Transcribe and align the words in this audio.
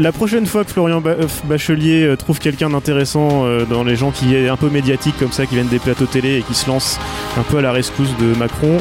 La 0.00 0.12
prochaine 0.12 0.46
fois 0.46 0.64
que 0.64 0.70
Florian 0.70 1.02
euh, 1.04 1.26
Bachelier 1.44 2.04
euh, 2.04 2.16
trouve 2.16 2.38
quelqu'un 2.38 2.70
d'intéressant 2.70 3.44
euh, 3.44 3.66
dans 3.66 3.84
les 3.84 3.96
gens 3.96 4.12
qui 4.12 4.34
est 4.34 4.48
un 4.48 4.56
peu 4.56 4.70
médiatique 4.70 5.14
comme 5.18 5.30
ça, 5.30 5.44
qui 5.44 5.56
viennent 5.56 5.68
des 5.68 5.78
plateaux 5.78 6.06
télé 6.06 6.38
et 6.38 6.42
qui 6.42 6.54
se 6.54 6.66
lancent 6.68 6.98
un 7.36 7.42
peu 7.42 7.58
à 7.58 7.60
la 7.60 7.70
rescousse 7.70 8.08
de 8.18 8.34
Macron, 8.38 8.78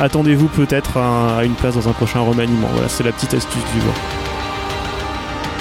attendez-vous 0.00 0.48
peut-être 0.48 0.96
à, 0.96 1.44
une 1.44 1.52
place 1.52 1.74
dans 1.74 1.90
un 1.90 1.92
prochain 1.92 2.20
remaniement. 2.20 2.68
Voilà, 2.72 2.88
c'est 2.88 3.04
la 3.04 3.12
petite 3.12 3.34
astuce 3.34 3.62
du 3.74 3.80
jour. 3.82 3.92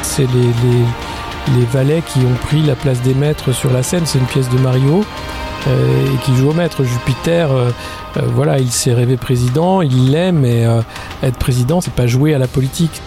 C'est 0.02 0.28
les, 0.32 1.60
les, 1.60 1.66
valets 1.74 2.04
qui 2.08 2.20
ont 2.20 2.46
pris 2.46 2.62
la 2.62 2.76
place 2.76 3.02
des 3.02 3.14
maîtres 3.14 3.52
sur 3.52 3.74
la 3.74 3.84
scène. 3.84 4.06
C'est 4.06 4.18
une 4.18 4.26
pièce 4.28 4.50
de 4.50 4.60
Mario 4.60 5.04
et 5.68 6.18
qui 6.24 6.34
joue 6.38 6.52
au 6.52 6.54
maître. 6.54 6.86
Jupiter, 6.86 7.50
voilà, 8.16 8.60
il 8.60 8.72
s'est 8.72 8.94
rêvé 8.94 9.18
président, 9.18 9.82
il 9.82 10.12
l'aime, 10.12 10.40
mais 10.40 10.66
être 11.22 11.38
président, 11.38 11.82
c'est 11.82 11.94
pas 11.94 12.08
jouer 12.08 12.34
à 12.34 12.38
la 12.38 12.48
politique. 12.48 13.02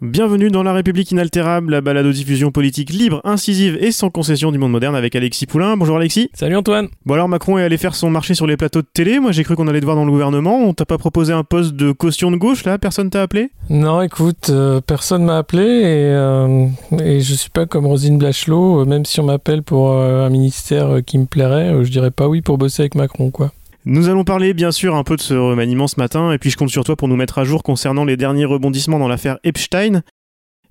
Bienvenue 0.00 0.50
dans 0.50 0.62
La 0.62 0.72
République 0.72 1.10
inaltérable, 1.10 1.70
la 1.70 1.82
balade 1.82 2.06
aux 2.06 2.12
diffusions 2.12 2.50
politiques 2.50 2.90
libre, 2.90 3.20
incisive 3.24 3.76
et 3.78 3.92
sans 3.92 4.08
concession 4.08 4.50
du 4.50 4.56
monde 4.56 4.70
moderne 4.72 4.96
avec 4.96 5.14
Alexis 5.14 5.44
Poulain. 5.46 5.76
Bonjour 5.76 5.96
Alexis. 5.96 6.30
Salut 6.32 6.56
Antoine 6.56 6.88
Bon 7.04 7.12
alors 7.14 7.28
Macron 7.28 7.58
est 7.58 7.62
allé 7.62 7.76
faire 7.76 7.94
son 7.94 8.08
marché 8.08 8.34
sur 8.34 8.46
les 8.46 8.56
plateaux 8.56 8.80
de 8.80 8.86
télé. 8.90 9.20
Moi 9.20 9.32
j'ai 9.32 9.44
cru 9.44 9.54
qu'on 9.54 9.68
allait 9.68 9.80
te 9.80 9.84
voir 9.84 9.96
dans 9.96 10.06
le 10.06 10.10
gouvernement. 10.10 10.56
On 10.60 10.72
t'a 10.72 10.86
pas 10.86 10.96
proposé 10.96 11.34
un 11.34 11.44
poste 11.44 11.74
de 11.74 11.92
caution 11.92 12.30
de 12.30 12.36
gauche 12.36 12.64
là? 12.64 12.78
Personne 12.78 13.10
t'a 13.10 13.20
appelé? 13.20 13.50
Non, 13.68 14.00
écoute, 14.00 14.48
euh, 14.48 14.80
personne 14.80 15.24
m'a 15.24 15.36
appelé 15.36 15.62
et, 15.62 16.10
euh, 16.10 16.66
et 16.98 17.20
je 17.20 17.34
suis 17.34 17.50
pas 17.50 17.66
comme 17.66 17.84
Rosine 17.84 18.16
Blachelot. 18.16 18.80
euh, 18.80 18.84
même 18.86 19.04
si 19.04 19.20
on 19.20 19.24
m'appelle 19.24 19.62
pour 19.62 19.92
un 19.92 20.30
ministère 20.30 21.00
qui 21.04 21.18
me 21.18 21.26
plairait, 21.26 21.84
je 21.84 21.90
dirais 21.90 22.10
pas 22.10 22.28
oui 22.28 22.40
pour 22.40 22.56
bosser 22.56 22.82
avec 22.82 22.94
Macron, 22.94 23.30
quoi. 23.30 23.52
Nous 23.88 24.08
allons 24.08 24.24
parler 24.24 24.52
bien 24.52 24.72
sûr 24.72 24.96
un 24.96 25.04
peu 25.04 25.14
de 25.14 25.20
ce 25.20 25.34
remaniement 25.34 25.86
ce 25.86 26.00
matin 26.00 26.32
et 26.32 26.38
puis 26.38 26.50
je 26.50 26.56
compte 26.56 26.70
sur 26.70 26.82
toi 26.82 26.96
pour 26.96 27.06
nous 27.06 27.14
mettre 27.14 27.38
à 27.38 27.44
jour 27.44 27.62
concernant 27.62 28.04
les 28.04 28.16
derniers 28.16 28.44
rebondissements 28.44 28.98
dans 28.98 29.06
l'affaire 29.06 29.38
Epstein. 29.44 30.02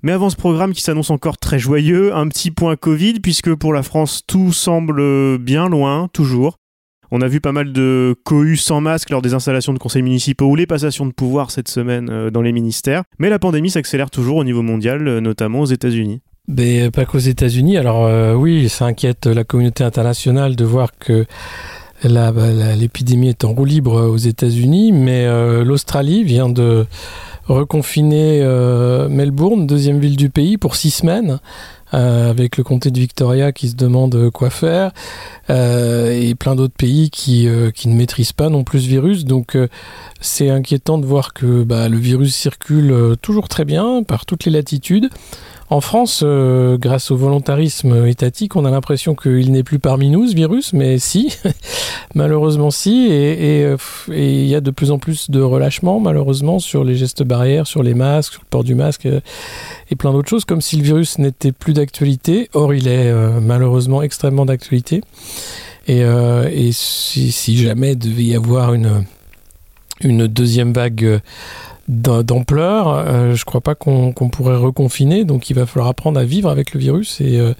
Mais 0.03 0.11
avant 0.11 0.29
ce 0.29 0.35
programme 0.35 0.73
qui 0.73 0.81
s'annonce 0.81 1.11
encore 1.11 1.37
très 1.37 1.57
joyeux, 1.57 2.13
un 2.13 2.27
petit 2.27 2.51
point 2.51 2.75
Covid 2.75 3.21
puisque 3.21 3.55
pour 3.55 3.71
la 3.71 3.83
France 3.83 4.23
tout 4.27 4.51
semble 4.51 5.37
bien 5.37 5.69
loin, 5.69 6.09
toujours. 6.11 6.57
On 7.09 7.21
a 7.21 7.29
vu 7.29 7.39
pas 7.39 7.53
mal 7.53 7.71
de 7.71 8.17
cohus 8.25 8.57
sans 8.57 8.81
masque 8.81 9.09
lors 9.11 9.21
des 9.21 9.33
installations 9.33 9.71
de 9.71 9.79
conseils 9.79 10.01
municipaux 10.01 10.47
ou 10.47 10.57
les 10.57 10.67
passations 10.67 11.05
de 11.05 11.13
pouvoir 11.13 11.51
cette 11.51 11.69
semaine 11.69 12.09
euh, 12.09 12.31
dans 12.31 12.41
les 12.41 12.51
ministères. 12.51 13.03
Mais 13.17 13.29
la 13.29 13.39
pandémie 13.39 13.69
s'accélère 13.69 14.09
toujours 14.09 14.35
au 14.35 14.43
niveau 14.43 14.61
mondial, 14.61 15.07
euh, 15.07 15.21
notamment 15.21 15.61
aux 15.61 15.67
États-Unis. 15.67 16.19
Mais 16.49 16.91
pas 16.91 17.05
qu'aux 17.05 17.19
États-Unis. 17.19 17.77
Alors 17.77 18.07
euh, 18.07 18.33
oui, 18.33 18.67
ça 18.67 18.85
inquiète 18.85 19.25
la 19.25 19.45
communauté 19.45 19.85
internationale 19.85 20.57
de 20.57 20.65
voir 20.65 20.91
que 20.99 21.25
l'épidémie 22.07 23.29
est 23.29 23.43
en 23.43 23.53
roue 23.53 23.65
libre 23.65 24.01
aux 24.07 24.17
États-Unis, 24.17 24.91
mais 24.91 25.25
euh, 25.25 25.63
l'Australie 25.63 26.23
vient 26.23 26.49
de 26.49 26.85
reconfiner 27.47 28.41
euh, 28.41 29.07
Melbourne, 29.09 29.67
deuxième 29.67 29.99
ville 29.99 30.15
du 30.15 30.29
pays, 30.29 30.57
pour 30.57 30.75
six 30.75 30.91
semaines. 30.91 31.39
euh, 31.93 32.29
avec 32.29 32.57
le 32.57 32.63
comté 32.63 32.91
de 32.91 32.99
Victoria 32.99 33.51
qui 33.51 33.69
se 33.69 33.75
demande 33.75 34.15
euh, 34.15 34.31
quoi 34.31 34.49
faire 34.49 34.91
euh, 35.49 36.11
et 36.11 36.35
plein 36.35 36.55
d'autres 36.55 36.73
pays 36.75 37.09
qui, 37.09 37.47
euh, 37.47 37.71
ne 37.85 37.93
maîtrisent 37.93 38.33
pas 38.33 38.49
non 38.49 38.63
plus 38.63 38.81
ce 38.81 38.87
virus. 38.87 39.25
Donc 39.25 39.55
euh, 39.55 39.67
c'est 40.21 40.49
inquiétant 40.49 40.97
de 40.97 41.05
voir 41.05 41.33
que 41.33 41.63
bah, 41.63 41.89
le 41.89 41.97
virus 41.97 42.35
circule 42.35 42.91
euh, 42.91 43.15
toujours 43.15 43.47
très 43.47 43.65
bien 43.65 44.03
par 44.03 44.25
toutes 44.25 44.45
les 44.45 44.51
latitudes. 44.51 45.09
En 45.71 45.81
France, 45.81 46.21
euh, 46.23 46.77
grâce 46.77 47.09
au 47.09 47.17
volontarisme 47.17 48.05
étatique, 48.05 48.55
on 48.55 48.65
a 48.65 48.69
l'impression 48.69 49.15
qu'il 49.15 49.51
n'est 49.51 49.63
plus 49.63 49.79
parmi 49.79 50.11
nous, 50.11 50.27
ce 50.27 50.35
virus, 50.35 50.73
mais 50.73 50.99
si, 50.99 51.35
malheureusement 52.15 52.69
si, 52.69 53.07
euh, 53.09 53.75
et 54.11 54.41
il 54.43 54.47
y 54.47 54.53
a 54.53 54.61
de 54.61 54.69
plus 54.69 54.91
en 54.91 54.99
plus 54.99 55.31
de 55.31 55.41
relâchement, 55.41 55.99
malheureusement, 55.99 56.59
sur 56.59 56.83
les 56.83 56.95
gestes 56.95 57.23
barrières, 57.23 57.65
sur 57.65 57.81
les 57.81 57.95
masques, 57.95 58.33
sur 58.33 58.43
le 58.43 58.47
port 58.47 58.63
du 58.63 58.75
masque, 58.75 59.07
euh, 59.07 59.21
et 59.89 59.95
plein 59.95 60.11
d'autres 60.11 60.29
choses, 60.29 60.45
comme 60.45 60.61
si 60.61 60.77
le 60.77 60.83
virus 60.83 61.17
n'était 61.17 61.51
plus 61.51 61.73
d'actualité. 61.73 62.47
Or, 62.53 62.75
il 62.75 62.87
est 62.87 63.11
malheureusement 63.41 64.03
extrêmement 64.03 64.45
d'actualité. 64.45 65.01
Et, 65.87 66.03
si, 66.71 67.31
si 67.31 67.57
jamais 67.57 67.95
devait 67.95 68.23
y 68.23 68.35
avoir 68.35 68.73
une, 68.73 69.05
une 70.01 70.27
deuxième 70.27 70.73
vague 70.73 71.21
d'ampleur, 71.87 72.87
euh, 72.89 73.35
je 73.35 73.45
crois 73.45 73.61
pas 73.61 73.75
qu'on 73.75 74.11
pourrait 74.13 74.55
reconfiner, 74.57 75.23
donc 75.25 75.49
il 75.49 75.53
va 75.53 75.65
falloir 75.65 75.87
apprendre 75.89 76.19
à 76.19 76.23
vivre 76.25 76.49
avec 76.49 76.73
le 76.73 76.79
virus 76.79 77.21
et, 77.21 77.39
euh, 77.39 77.53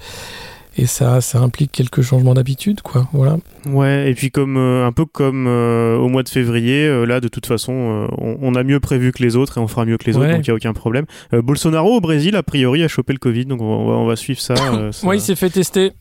et 0.78 0.88
ça, 0.88 1.22
ça 1.22 1.40
implique 1.40 1.72
quelques 1.72 2.02
changements 2.02 2.34
d'habitude, 2.34 2.82
quoi. 2.82 3.08
Voilà. 3.14 3.38
Ouais, 3.70 4.10
et 4.10 4.14
puis 4.14 4.30
comme 4.32 4.58
euh, 4.58 4.86
un 4.86 4.92
peu 4.92 5.06
comme 5.06 5.48
au 5.48 6.10
mois 6.10 6.24
de 6.24 6.30
février, 6.30 7.06
là 7.06 7.20
de 7.22 7.28
toute 7.28 7.46
façon, 7.46 8.08
on, 8.18 8.38
on 8.42 8.56
a 8.56 8.64
mieux 8.64 8.80
prévu 8.80 9.12
que 9.12 9.24
les 9.24 9.36
autres 9.36 9.58
et 9.58 9.62
on 9.62 9.68
fera 9.68 9.86
mieux 9.86 9.98
que 9.98 10.06
les 10.06 10.18
autres, 10.18 10.26
donc 10.36 10.46
il 10.46 10.50
y 10.50 10.52
a 10.52 10.56
aucun 10.56 10.74
problème. 10.74 11.06
Bolsonaro 11.32 11.96
au 11.96 12.02
Brésil, 12.02 12.36
a 12.36 12.44
priori, 12.44 12.84
a 12.84 12.88
chopé 12.88 13.14
le 13.14 13.20
Covid, 13.20 13.46
donc 13.46 13.62
on 13.62 13.86
va, 13.88 13.94
on 13.94 14.06
va- 14.06 14.16
suivre 14.16 14.40
ça. 14.42 14.56
ça- 14.92 15.08
Oui, 15.08 15.18
il 15.18 15.22
s'est 15.22 15.36
fait 15.36 15.50
tester. 15.50 15.92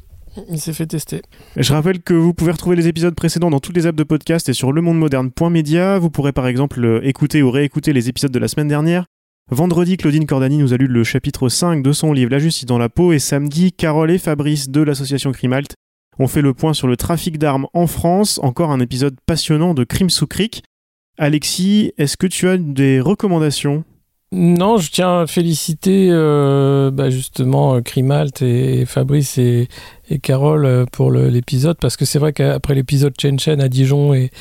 Il 0.51 0.61
s'est 0.61 0.73
fait 0.73 0.87
tester. 0.87 1.23
Je 1.57 1.73
rappelle 1.73 2.03
que 2.03 2.15
vous 2.15 2.35
pouvez 2.35 2.53
retrouver 2.53 2.77
les 2.77 2.89
épisodes 2.89 3.15
précédents 3.15 3.51
dans 3.51 3.61
toutes 3.61 3.77
les 3.77 3.87
apps 3.87 3.97
de 3.97 4.05
podcast 4.05 4.49
et 4.49 4.53
sur 4.53 4.73
lemondemoderne.media. 4.73 5.99
Vous 5.99 6.11
pourrez 6.11 6.33
par 6.33 6.47
exemple 6.47 6.85
euh, 6.85 7.07
écouter 7.07 7.43
ou 7.43 7.51
réécouter 7.51 7.93
les 7.93 8.09
épisodes 8.09 8.33
de 8.33 8.39
la 8.39 8.49
semaine 8.49 8.69
dernière. 8.69 9.07
Vendredi, 9.51 9.97
Claudine 9.97 10.27
Cordani 10.27 10.57
nous 10.57 10.73
a 10.73 10.77
lu 10.77 10.87
le 10.87 11.05
chapitre 11.05 11.49
5 11.49 11.83
de 11.83 11.93
son 11.93 12.13
livre 12.13 12.31
La 12.31 12.39
justice 12.39 12.65
dans 12.65 12.79
la 12.79 12.89
peau 12.89 13.13
et 13.13 13.19
samedi, 13.19 13.73
Carole 13.73 14.11
et 14.11 14.19
Fabrice 14.19 14.71
de 14.71 14.81
l'association 14.81 15.33
Crimalt 15.33 15.75
ont 16.19 16.29
fait 16.29 16.43
le 16.43 16.55
point 16.55 16.73
sur 16.73 16.87
le 16.89 16.97
trafic 16.97 17.39
d'armes 17.39 17.67
en 17.75 17.87
France. 17.87 18.41
Encore 18.43 18.71
un 18.71 18.81
épisode 18.81 19.17
passionnant 19.27 19.75
de 19.75 19.85
Crime 19.85 20.11
sous 20.11 20.27
cric. 20.27 20.63
Alexis, 21.19 21.93
est-ce 21.99 22.17
que 22.17 22.27
tu 22.27 22.49
as 22.49 22.57
des 22.57 23.01
recommandations? 23.01 23.85
Non, 24.37 24.79
je 24.79 24.91
tiens 24.91 25.21
à 25.21 25.27
féliciter 25.29 26.09
euh, 26.11 26.91
bah, 26.91 27.09
justement 27.09 27.77
euh, 27.77 27.81
Crimalt 27.83 28.43
et 28.43 28.85
Fabrice 28.85 29.39
et, 29.39 29.69
Carole 30.23 30.67
euh, 30.67 30.87
pour 30.91 31.13
l'épisode 31.13 31.77
parce 31.81 31.97
que 31.97 32.05
c'est 32.05 32.19
vrai 32.19 32.33
qu'après 32.33 32.75
l'épisode 32.75 33.15
Chen 33.17 33.39
Chen 33.39 33.61
à 33.61 33.69
Dijon 33.69 34.13
et 34.13 34.33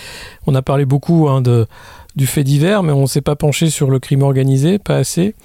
on 0.47 0.55
a 0.55 0.63
parlé 0.63 0.85
beaucoup 0.85 1.29
hein, 1.29 1.41
de, 1.41 1.67
du 2.15 2.25
fait 2.25 2.43
divers 2.43 2.81
mais 2.81 2.91
on 2.91 3.05
s'est 3.05 3.21
pas 3.21 3.35
penché 3.35 3.69
sur 3.69 3.91
le 3.91 3.99
crime 3.99 4.23
organisé, 4.23 4.79
pas 4.79 4.97
assez. 4.97 5.35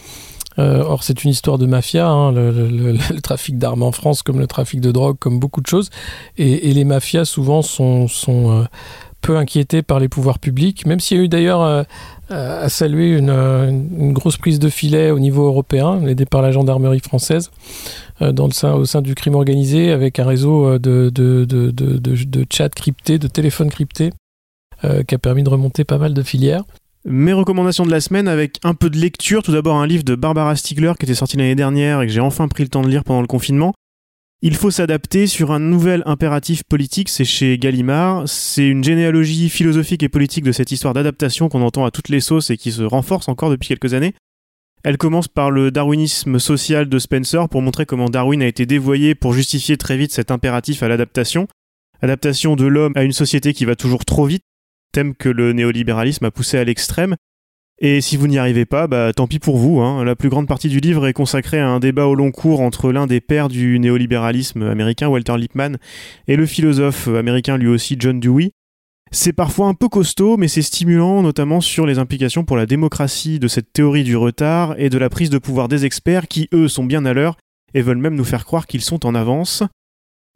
Euh, 0.59 0.83
or 0.83 1.05
c'est 1.05 1.23
une 1.23 1.31
histoire 1.31 1.59
de 1.59 1.67
mafia, 1.67 2.09
hein, 2.09 2.33
le, 2.33 3.21
trafic 3.23 3.59
d'armes 3.59 3.83
en 3.83 3.93
France 3.93 4.23
comme 4.23 4.41
le 4.41 4.47
trafic 4.47 4.81
de 4.81 4.91
drogue, 4.91 5.17
comme 5.19 5.39
beaucoup 5.39 5.61
de 5.61 5.67
choses. 5.67 5.91
Et, 6.37 6.73
les 6.73 6.85
mafias 6.85 7.25
souvent 7.25 7.63
sont, 7.63 8.09
euh, 8.29 8.65
peu 9.21 9.37
inquiétés 9.37 9.83
par 9.83 10.01
les 10.01 10.09
pouvoirs 10.09 10.39
publics, 10.39 10.87
même 10.87 11.01
s'il 11.01 11.17
y 11.17 11.21
a 11.21 11.25
eu 11.25 11.29
d'ailleurs 11.29 11.63
euh, 11.63 11.83
euh, 11.83 11.85
à 12.31 12.69
saluer 12.69 13.17
une, 13.17 13.31
euh, 13.31 13.71
grosse 14.13 14.37
prise 14.37 14.59
de 14.59 14.69
filet 14.69 15.11
au 15.11 15.19
niveau 15.19 15.47
européen, 15.47 16.07
aidée 16.07 16.27
par 16.27 16.43
la 16.43 16.53
gendarmerie 16.53 17.01
française, 17.01 17.51
euh, 18.21 18.33
dans 18.33 18.47
le 18.47 18.53
sein, 18.53 18.75
au 18.75 18.85
sein 18.85 19.03
du 19.03 19.15
crime 19.15 19.35
organisé, 19.35 19.91
avec 19.91 20.19
un 20.19 20.27
réseau 20.27 20.67
euh, 20.67 20.79
de, 20.79 21.11
de, 21.11 21.45
de, 21.45 21.71
de, 21.71 22.47
chats 22.53 22.69
cryptés, 22.69 23.19
de 23.19 23.29
téléphones 23.29 23.71
cryptés, 23.71 24.13
euh, 24.85 25.03
qui 25.03 25.15
a 25.15 25.19
permis 25.19 25.43
de 25.43 25.49
remonter 25.49 25.85
pas 25.85 25.99
mal 25.99 26.15
de 26.15 26.23
filières. 26.23 26.65
Mes 27.05 27.33
recommandations 27.33 27.87
de 27.87 27.91
la 27.91 28.01
semaine 28.01 28.29
avec 28.29 28.59
un 28.65 28.75
peu 28.75 28.91
de 28.91 28.99
lecture. 28.99 29.43
Tout 29.43 29.53
d'abord 29.53 29.77
un 29.77 29.87
livre 29.87 30.05
de 30.05 30.15
Barbara 30.15 30.57
Stiegler 30.57 30.93
qui 30.99 31.07
était 31.07 31.15
sorti 31.15 31.37
l'année 31.37 31.55
dernière 31.55 32.03
et 32.03 32.07
que 32.07 32.13
j'ai 32.13 32.21
enfin 32.21 32.49
pris 32.49 32.65
le 32.65 32.69
temps 32.69 32.83
de 32.83 32.89
lire 32.89 33.05
pendant 33.05 33.21
le 33.21 33.27
confinement. 33.27 33.73
Il 34.41 34.55
faut 34.55 34.71
s'adapter 34.71 35.27
sur 35.27 35.51
un 35.51 35.59
nouvel 35.59 36.05
impératif 36.07 36.63
politique, 36.63 37.09
c'est 37.09 37.25
chez 37.25 37.59
Gallimard. 37.59 38.29
C'est 38.29 38.69
une 38.69 38.85
généalogie 38.85 39.49
philosophique 39.49 40.05
et 40.05 40.09
politique 40.09 40.45
de 40.45 40.53
cette 40.53 40.71
histoire 40.71 40.95
d'adaptation 40.95 41.49
qu'on 41.49 41.63
entend 41.63 41.85
à 41.85 41.91
toutes 41.91 42.09
les 42.09 42.21
sauces 42.21 42.51
et 42.51 42.57
qui 42.57 42.71
se 42.71 42.85
renforce 42.85 43.29
encore 43.29 43.51
depuis 43.51 43.67
quelques 43.67 43.95
années. 43.95 44.15
Elle 44.85 44.97
commence 44.97 45.27
par 45.27 45.51
le 45.51 45.73
darwinisme 45.73 46.39
social 46.39 46.89
de 46.89 46.99
Spencer 47.01 47.49
pour 47.49 47.63
montrer 47.63 47.85
comment 47.85 48.09
Darwin 48.09 48.41
a 48.41 48.47
été 48.47 48.65
dévoyé 48.65 49.17
pour 49.17 49.33
justifier 49.33 49.77
très 49.77 49.97
vite 49.97 50.13
cet 50.13 50.31
impératif 50.31 50.85
à 50.85 50.89
l'adaptation. 50.89 51.49
Adaptation 52.01 52.55
de 52.55 52.65
l'homme 52.65 52.93
à 52.95 53.03
une 53.03 53.13
société 53.13 53.53
qui 53.53 53.65
va 53.65 53.75
toujours 53.75 54.05
trop 54.05 54.27
vite, 54.27 54.45
thème 54.93 55.17
que 55.17 55.29
le 55.29 55.53
néolibéralisme 55.53 56.27
a 56.27 56.31
poussé 56.31 56.59
à 56.59 56.65
l'extrême. 56.65 57.17
Et 57.81 58.01
si 58.01 58.17
vous 58.17 58.27
n'y 58.27 58.39
arrivez 58.39 58.65
pas, 58.65 58.89
bah 58.89 59.13
tant 59.13 59.29
pis 59.29 59.39
pour 59.39 59.57
vous. 59.57 59.81
hein. 59.81 60.05
La 60.05 60.17
plus 60.17 60.29
grande 60.29 60.49
partie 60.49 60.69
du 60.69 60.81
livre 60.81 61.07
est 61.07 61.13
consacrée 61.13 61.61
à 61.61 61.69
un 61.69 61.79
débat 61.79 62.07
au 62.07 62.17
long 62.17 62.33
cours 62.33 62.61
entre 62.61 62.91
l'un 62.91 63.07
des 63.07 63.21
pères 63.21 63.49
du 63.49 63.79
néolibéralisme 63.79 64.63
américain, 64.63 65.07
Walter 65.09 65.37
Lippmann, 65.37 65.79
et 66.27 66.35
le 66.35 66.47
philosophe 66.47 67.07
américain 67.07 67.57
lui 67.57 67.69
aussi, 67.69 67.97
John 67.99 68.19
Dewey. 68.19 68.51
C'est 69.13 69.33
parfois 69.33 69.69
un 69.69 69.75
peu 69.75 69.89
costaud, 69.89 70.37
mais 70.37 70.49
c'est 70.49 70.61
stimulant, 70.61 71.23
notamment 71.23 71.61
sur 71.61 71.87
les 71.87 71.99
implications 71.99 72.45
pour 72.45 72.57
la 72.57 72.67
démocratie 72.67 73.39
de 73.39 73.49
cette 73.49 73.73
théorie 73.73 74.05
du 74.05 74.17
retard 74.17 74.75
et 74.77 74.91
de 74.91 74.99
la 74.99 75.09
prise 75.09 75.31
de 75.31 75.39
pouvoir 75.39 75.69
des 75.69 75.85
experts 75.85 76.27
qui, 76.27 76.49
eux, 76.53 76.69
sont 76.69 76.85
bien 76.85 77.07
à 77.07 77.15
l'heure 77.15 77.37
et 77.75 77.81
veulent 77.81 77.99
même 77.99 78.17
nous 78.17 78.25
faire 78.25 78.45
croire 78.45 78.67
qu'ils 78.67 78.83
sont 78.83 79.07
en 79.07 79.15
avance. 79.15 79.63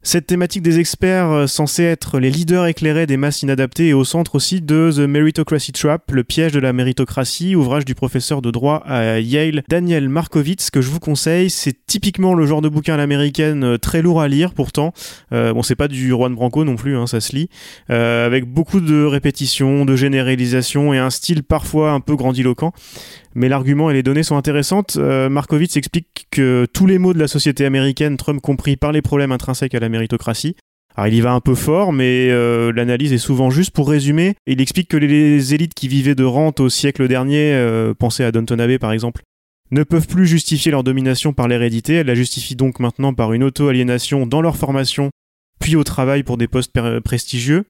Cette 0.05 0.27
thématique 0.27 0.61
des 0.61 0.79
experts 0.79 1.31
euh, 1.31 1.47
censés 1.47 1.83
être 1.83 2.19
les 2.19 2.29
leaders 2.29 2.65
éclairés 2.65 3.07
des 3.07 3.15
masses 3.15 3.41
inadaptées 3.41 3.87
est 3.87 3.93
au 3.93 4.03
centre 4.03 4.35
aussi 4.35 4.61
de 4.61 4.91
The 4.93 4.99
Meritocracy 4.99 5.71
Trap, 5.71 6.11
le 6.11 6.25
piège 6.25 6.51
de 6.51 6.59
la 6.59 6.73
méritocratie, 6.73 7.55
ouvrage 7.55 7.85
du 7.85 7.95
professeur 7.95 8.41
de 8.41 8.51
droit 8.51 8.83
à 8.85 9.21
Yale 9.21 9.63
Daniel 9.69 10.09
Markovitz 10.09 10.71
que 10.71 10.81
je 10.81 10.89
vous 10.89 10.99
conseille. 10.99 11.49
C'est 11.49 11.85
typiquement 11.85 12.33
le 12.33 12.45
genre 12.45 12.61
de 12.61 12.67
bouquin 12.67 12.95
à 12.95 12.97
l'américaine 12.97 13.63
euh, 13.63 13.77
très 13.77 14.01
lourd 14.01 14.19
à 14.19 14.27
lire 14.27 14.53
pourtant. 14.53 14.93
Euh, 15.31 15.53
bon, 15.53 15.63
c'est 15.63 15.75
pas 15.75 15.87
du 15.87 16.09
Juan 16.09 16.35
Branco 16.35 16.65
non 16.65 16.75
plus, 16.75 16.97
hein, 16.97 17.07
ça 17.07 17.21
se 17.21 17.33
lit, 17.33 17.47
euh, 17.89 18.25
avec 18.25 18.43
beaucoup 18.43 18.81
de 18.81 19.05
répétitions, 19.05 19.85
de 19.85 19.95
généralisations 19.95 20.93
et 20.93 20.97
un 20.97 21.11
style 21.11 21.43
parfois 21.43 21.91
un 21.91 22.01
peu 22.01 22.17
grandiloquent. 22.17 22.73
Mais 23.35 23.49
l'argument 23.49 23.89
et 23.89 23.93
les 23.93 24.03
données 24.03 24.23
sont 24.23 24.37
intéressantes. 24.37 24.97
Euh, 24.97 25.29
Markovitz 25.29 25.77
explique 25.77 26.27
que 26.31 26.67
tous 26.71 26.85
les 26.85 26.97
maux 26.97 27.13
de 27.13 27.19
la 27.19 27.27
société 27.27 27.65
américaine, 27.65 28.17
Trump 28.17 28.41
compris, 28.41 28.77
par 28.77 28.91
les 28.91 29.01
problèmes 29.01 29.31
intrinsèques 29.31 29.75
à 29.75 29.79
la 29.79 29.89
méritocratie. 29.89 30.55
Alors 30.95 31.07
il 31.07 31.15
y 31.15 31.21
va 31.21 31.33
un 31.33 31.39
peu 31.39 31.55
fort, 31.55 31.91
mais 31.91 32.29
euh, 32.29 32.71
l'analyse 32.71 33.13
est 33.13 33.17
souvent 33.17 33.49
juste. 33.49 33.71
Pour 33.71 33.89
résumer, 33.89 34.35
il 34.45 34.61
explique 34.61 34.89
que 34.89 34.97
les 34.97 35.53
élites 35.53 35.73
qui 35.73 35.87
vivaient 35.87 36.15
de 36.15 36.23
rente 36.23 36.59
au 36.59 36.69
siècle 36.69 37.07
dernier, 37.07 37.53
euh, 37.53 37.93
pensez 37.97 38.23
à 38.23 38.31
Downton 38.31 38.59
Abbey 38.59 38.77
par 38.77 38.91
exemple, 38.91 39.23
ne 39.71 39.83
peuvent 39.83 40.07
plus 40.07 40.27
justifier 40.27 40.71
leur 40.71 40.83
domination 40.83 41.33
par 41.33 41.47
l'hérédité. 41.47 41.95
Elles 41.95 42.07
la 42.07 42.13
justifient 42.13 42.55
donc 42.55 42.79
maintenant 42.79 43.15
par 43.15 43.33
une 43.33 43.43
auto-aliénation 43.43 44.27
dans 44.27 44.41
leur 44.41 44.55
formation, 44.55 45.09
puis 45.59 45.75
au 45.75 45.83
travail 45.83 46.21
pour 46.21 46.37
des 46.37 46.47
postes 46.47 46.71
prestigieux 47.03 47.65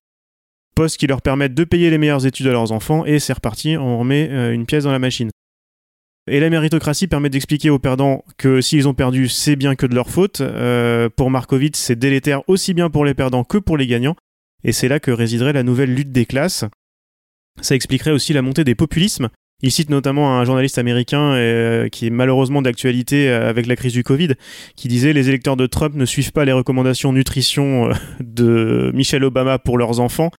postes 0.75 0.97
qui 0.97 1.05
leur 1.05 1.21
permettent 1.21 1.53
de 1.53 1.63
payer 1.65 1.91
les 1.91 1.99
meilleures 1.99 2.25
études 2.25 2.47
à 2.47 2.51
leurs 2.51 2.71
enfants, 2.71 3.05
et 3.05 3.19
c'est 3.19 3.33
reparti, 3.33 3.77
on 3.77 3.99
remet 3.99 4.25
une 4.51 4.65
pièce 4.65 4.85
dans 4.85 4.91
la 4.91 4.97
machine. 4.97 5.29
Et 6.27 6.39
la 6.39 6.49
méritocratie 6.49 7.07
permet 7.07 7.29
d'expliquer 7.29 7.69
aux 7.69 7.79
perdants 7.79 8.23
que 8.37 8.61
s'ils 8.61 8.87
ont 8.87 8.93
perdu, 8.93 9.27
c'est 9.27 9.57
bien 9.57 9.75
que 9.75 9.85
de 9.85 9.93
leur 9.93 10.09
faute. 10.09 10.39
Euh, 10.39 11.09
pour 11.09 11.29
Markovitz, 11.29 11.77
c'est 11.77 11.97
délétère 11.97 12.47
aussi 12.47 12.73
bien 12.73 12.89
pour 12.89 13.03
les 13.03 13.13
perdants 13.13 13.43
que 13.43 13.57
pour 13.57 13.75
les 13.75 13.87
gagnants. 13.87 14.15
Et 14.63 14.71
c'est 14.71 14.87
là 14.87 15.01
que 15.01 15.11
résiderait 15.11 15.51
la 15.51 15.63
nouvelle 15.63 15.93
lutte 15.93 16.13
des 16.13 16.25
classes. 16.25 16.63
Ça 17.61 17.75
expliquerait 17.75 18.11
aussi 18.11 18.31
la 18.31 18.41
montée 18.41 18.63
des 18.63 18.73
populismes. 18.75 19.29
Il 19.61 19.71
cite 19.71 19.89
notamment 19.89 20.37
un 20.39 20.45
journaliste 20.45 20.77
américain 20.77 21.33
euh, 21.33 21.89
qui 21.89 22.07
est 22.07 22.09
malheureusement 22.09 22.61
d'actualité 22.61 23.29
euh, 23.29 23.49
avec 23.49 23.65
la 23.65 23.75
crise 23.75 23.93
du 23.93 24.03
Covid, 24.03 24.29
qui 24.77 24.87
disait 24.87 25.13
les 25.13 25.27
électeurs 25.27 25.57
de 25.57 25.65
Trump 25.67 25.95
ne 25.95 26.05
suivent 26.05 26.31
pas 26.31 26.45
les 26.45 26.51
recommandations 26.53 27.11
nutrition 27.11 27.89
de 28.21 28.91
Michelle 28.93 29.23
Obama 29.25 29.59
pour 29.59 29.77
leurs 29.77 29.99
enfants, 29.99 30.31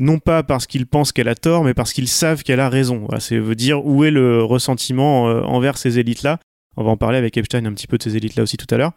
non 0.00 0.18
pas 0.18 0.42
parce 0.42 0.66
qu'ils 0.66 0.86
pensent 0.86 1.12
qu'elle 1.12 1.28
a 1.28 1.34
tort, 1.34 1.64
mais 1.64 1.74
parce 1.74 1.92
qu'ils 1.92 2.08
savent 2.08 2.42
qu'elle 2.42 2.60
a 2.60 2.68
raison. 2.68 3.04
Voilà, 3.06 3.20
ça 3.20 3.38
veut 3.38 3.54
dire 3.54 3.84
où 3.84 4.04
est 4.04 4.10
le 4.10 4.42
ressentiment 4.42 5.28
euh, 5.28 5.42
envers 5.42 5.78
ces 5.78 5.98
élites-là. 5.98 6.38
On 6.76 6.84
va 6.84 6.90
en 6.90 6.96
parler 6.96 7.18
avec 7.18 7.36
Epstein 7.36 7.64
un 7.66 7.72
petit 7.72 7.86
peu 7.86 7.98
de 7.98 8.02
ces 8.02 8.16
élites-là 8.16 8.42
aussi 8.42 8.56
tout 8.56 8.72
à 8.72 8.76
l'heure. 8.76 8.92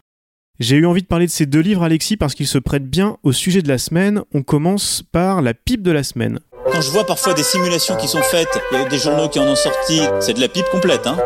J'ai 0.59 0.75
eu 0.75 0.85
envie 0.85 1.01
de 1.01 1.07
parler 1.07 1.25
de 1.25 1.31
ces 1.31 1.45
deux 1.45 1.61
livres, 1.61 1.83
Alexis, 1.83 2.15
parce 2.15 2.35
qu'ils 2.35 2.47
se 2.47 2.59
prêtent 2.59 2.89
bien 2.89 3.17
au 3.23 3.31
sujet 3.31 3.61
de 3.61 3.67
la 3.67 3.79
semaine. 3.79 4.21
On 4.33 4.43
commence 4.43 5.03
par 5.11 5.41
la 5.41 5.53
pipe 5.53 5.81
de 5.81 5.91
la 5.91 6.03
semaine. 6.03 6.39
Quand 6.71 6.81
je 6.81 6.91
vois 6.91 7.05
parfois 7.05 7.33
des 7.33 7.43
simulations 7.43 7.97
qui 7.97 8.07
sont 8.07 8.21
faites, 8.21 8.59
il 8.71 8.77
y 8.77 8.81
a 8.81 8.87
des 8.87 8.99
journaux 8.99 9.29
qui 9.29 9.39
en 9.39 9.47
ont 9.47 9.55
sorti, 9.55 10.01
c'est 10.19 10.33
de 10.33 10.39
la 10.39 10.47
pipe 10.47 10.65
complète, 10.71 11.07
hein 11.07 11.17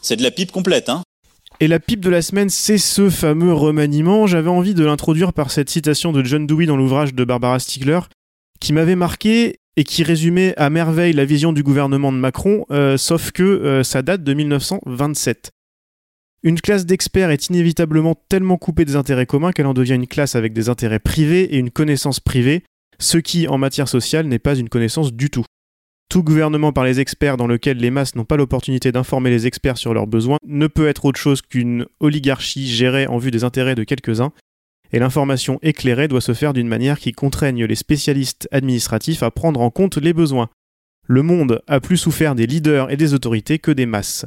C'est 0.00 0.16
de 0.16 0.22
la 0.22 0.30
pipe 0.30 0.52
complète, 0.52 0.88
hein 0.88 1.02
et 1.60 1.66
la 1.66 1.80
pipe 1.80 1.98
de 1.98 2.10
la 2.10 2.22
semaine, 2.22 2.50
c'est 2.50 2.78
ce 2.78 3.10
fameux 3.10 3.52
remaniement. 3.52 4.28
J'avais 4.28 4.48
envie 4.48 4.74
de 4.74 4.84
l'introduire 4.84 5.32
par 5.32 5.50
cette 5.50 5.68
citation 5.68 6.12
de 6.12 6.22
John 6.22 6.46
Dewey 6.46 6.66
dans 6.66 6.76
l'ouvrage 6.76 7.14
de 7.14 7.24
Barbara 7.24 7.58
Stiegler, 7.58 7.98
qui 8.60 8.72
m'avait 8.72 8.96
marqué 8.96 9.60
et 9.76 9.84
qui 9.84 10.02
résumait 10.02 10.54
à 10.56 10.70
merveille 10.70 11.12
la 11.12 11.24
vision 11.24 11.52
du 11.52 11.62
gouvernement 11.62 12.12
de 12.12 12.18
Macron, 12.18 12.64
euh, 12.70 12.96
sauf 12.96 13.30
que 13.30 13.42
euh, 13.42 13.82
ça 13.84 14.02
date 14.02 14.24
de 14.24 14.34
1927. 14.34 15.52
Une 16.42 16.60
classe 16.60 16.86
d'experts 16.86 17.30
est 17.30 17.48
inévitablement 17.48 18.16
tellement 18.28 18.58
coupée 18.58 18.84
des 18.84 18.96
intérêts 18.96 19.26
communs 19.26 19.52
qu'elle 19.52 19.66
en 19.66 19.74
devient 19.74 19.94
une 19.94 20.06
classe 20.06 20.36
avec 20.36 20.52
des 20.52 20.68
intérêts 20.68 20.98
privés 20.98 21.42
et 21.54 21.58
une 21.58 21.70
connaissance 21.70 22.20
privée, 22.20 22.62
ce 22.98 23.18
qui, 23.18 23.48
en 23.48 23.58
matière 23.58 23.88
sociale, 23.88 24.26
n'est 24.26 24.38
pas 24.38 24.56
une 24.56 24.68
connaissance 24.68 25.12
du 25.12 25.30
tout. 25.30 25.44
Tout 26.08 26.22
gouvernement 26.22 26.72
par 26.72 26.84
les 26.84 27.00
experts 27.00 27.36
dans 27.36 27.46
lequel 27.46 27.76
les 27.76 27.90
masses 27.90 28.14
n'ont 28.14 28.24
pas 28.24 28.36
l'opportunité 28.36 28.92
d'informer 28.92 29.30
les 29.30 29.46
experts 29.46 29.76
sur 29.76 29.92
leurs 29.92 30.06
besoins 30.06 30.38
ne 30.46 30.66
peut 30.66 30.88
être 30.88 31.04
autre 31.04 31.20
chose 31.20 31.42
qu'une 31.42 31.86
oligarchie 32.00 32.66
gérée 32.66 33.06
en 33.06 33.18
vue 33.18 33.30
des 33.30 33.44
intérêts 33.44 33.74
de 33.74 33.84
quelques-uns, 33.84 34.32
et 34.92 34.98
l'information 34.98 35.58
éclairée 35.62 36.08
doit 36.08 36.20
se 36.20 36.34
faire 36.34 36.52
d'une 36.52 36.68
manière 36.68 36.98
qui 36.98 37.12
contraigne 37.12 37.64
les 37.64 37.74
spécialistes 37.74 38.48
administratifs 38.52 39.22
à 39.22 39.30
prendre 39.30 39.60
en 39.60 39.70
compte 39.70 39.96
les 39.96 40.12
besoins. 40.12 40.48
Le 41.06 41.22
monde 41.22 41.62
a 41.66 41.80
plus 41.80 41.96
souffert 41.96 42.34
des 42.34 42.46
leaders 42.46 42.90
et 42.90 42.96
des 42.96 43.14
autorités 43.14 43.58
que 43.58 43.70
des 43.70 43.86
masses. 43.86 44.26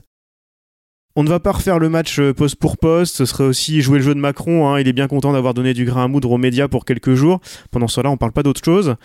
On 1.15 1.23
ne 1.23 1.29
va 1.29 1.41
pas 1.41 1.51
refaire 1.51 1.77
le 1.77 1.89
match 1.89 2.19
euh, 2.19 2.33
poste 2.33 2.55
pour 2.55 2.77
poste, 2.77 3.17
ce 3.17 3.25
serait 3.25 3.43
aussi 3.43 3.81
jouer 3.81 3.97
le 3.97 4.03
jeu 4.05 4.15
de 4.15 4.19
Macron, 4.19 4.69
hein. 4.69 4.79
il 4.79 4.87
est 4.87 4.93
bien 4.93 5.07
content 5.07 5.33
d'avoir 5.33 5.53
donné 5.53 5.73
du 5.73 5.83
grain 5.83 6.05
à 6.05 6.07
moudre 6.07 6.31
aux 6.31 6.37
médias 6.37 6.69
pour 6.69 6.85
quelques 6.85 7.15
jours, 7.15 7.41
pendant 7.69 7.89
cela 7.89 8.09
on 8.09 8.15
parle 8.15 8.31
pas 8.31 8.43
d'autre 8.43 8.61
chose. 8.63 8.95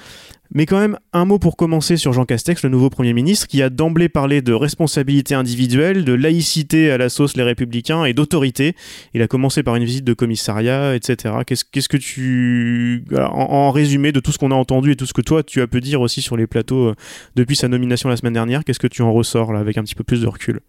Mais 0.54 0.66
quand 0.66 0.78
même, 0.78 0.96
un 1.12 1.24
mot 1.24 1.40
pour 1.40 1.56
commencer 1.56 1.96
sur 1.96 2.12
Jean 2.12 2.24
Castex, 2.24 2.62
le 2.62 2.68
nouveau 2.68 2.90
Premier 2.90 3.12
ministre, 3.12 3.48
qui 3.48 3.62
a 3.62 3.70
d'emblée 3.70 4.08
parlé 4.08 4.42
de 4.42 4.52
responsabilité 4.52 5.34
individuelle, 5.34 6.04
de 6.04 6.12
laïcité 6.12 6.92
à 6.92 6.98
la 6.98 7.08
sauce 7.08 7.36
les 7.36 7.42
républicains 7.42 8.04
et 8.04 8.14
d'autorité. 8.14 8.76
Il 9.12 9.22
a 9.22 9.26
commencé 9.26 9.64
par 9.64 9.74
une 9.74 9.84
visite 9.84 10.04
de 10.04 10.14
commissariat, 10.14 10.94
etc. 10.94 11.34
Qu'est-ce 11.44 11.88
que 11.88 11.96
tu... 11.96 13.04
en, 13.18 13.72
résumé 13.72 14.12
de 14.12 14.20
tout 14.20 14.30
ce 14.30 14.38
qu'on 14.38 14.52
a 14.52 14.54
entendu 14.54 14.92
et 14.92 14.96
tout 14.96 15.06
ce 15.06 15.12
que 15.12 15.22
toi 15.22 15.42
tu 15.42 15.60
as 15.60 15.66
pu 15.66 15.80
dire 15.80 16.00
aussi 16.00 16.22
sur 16.22 16.36
les 16.36 16.46
plateaux 16.46 16.90
euh, 16.90 16.94
depuis 17.34 17.56
sa 17.56 17.66
nomination 17.66 18.08
la 18.08 18.16
semaine 18.16 18.32
dernière, 18.32 18.64
qu'est-ce 18.64 18.78
que 18.78 18.86
tu 18.86 19.02
en 19.02 19.12
ressors 19.12 19.52
là 19.52 19.58
avec 19.58 19.76
un 19.78 19.82
petit 19.82 19.96
peu 19.96 20.04
plus 20.04 20.20
de 20.20 20.26
recul? 20.28 20.60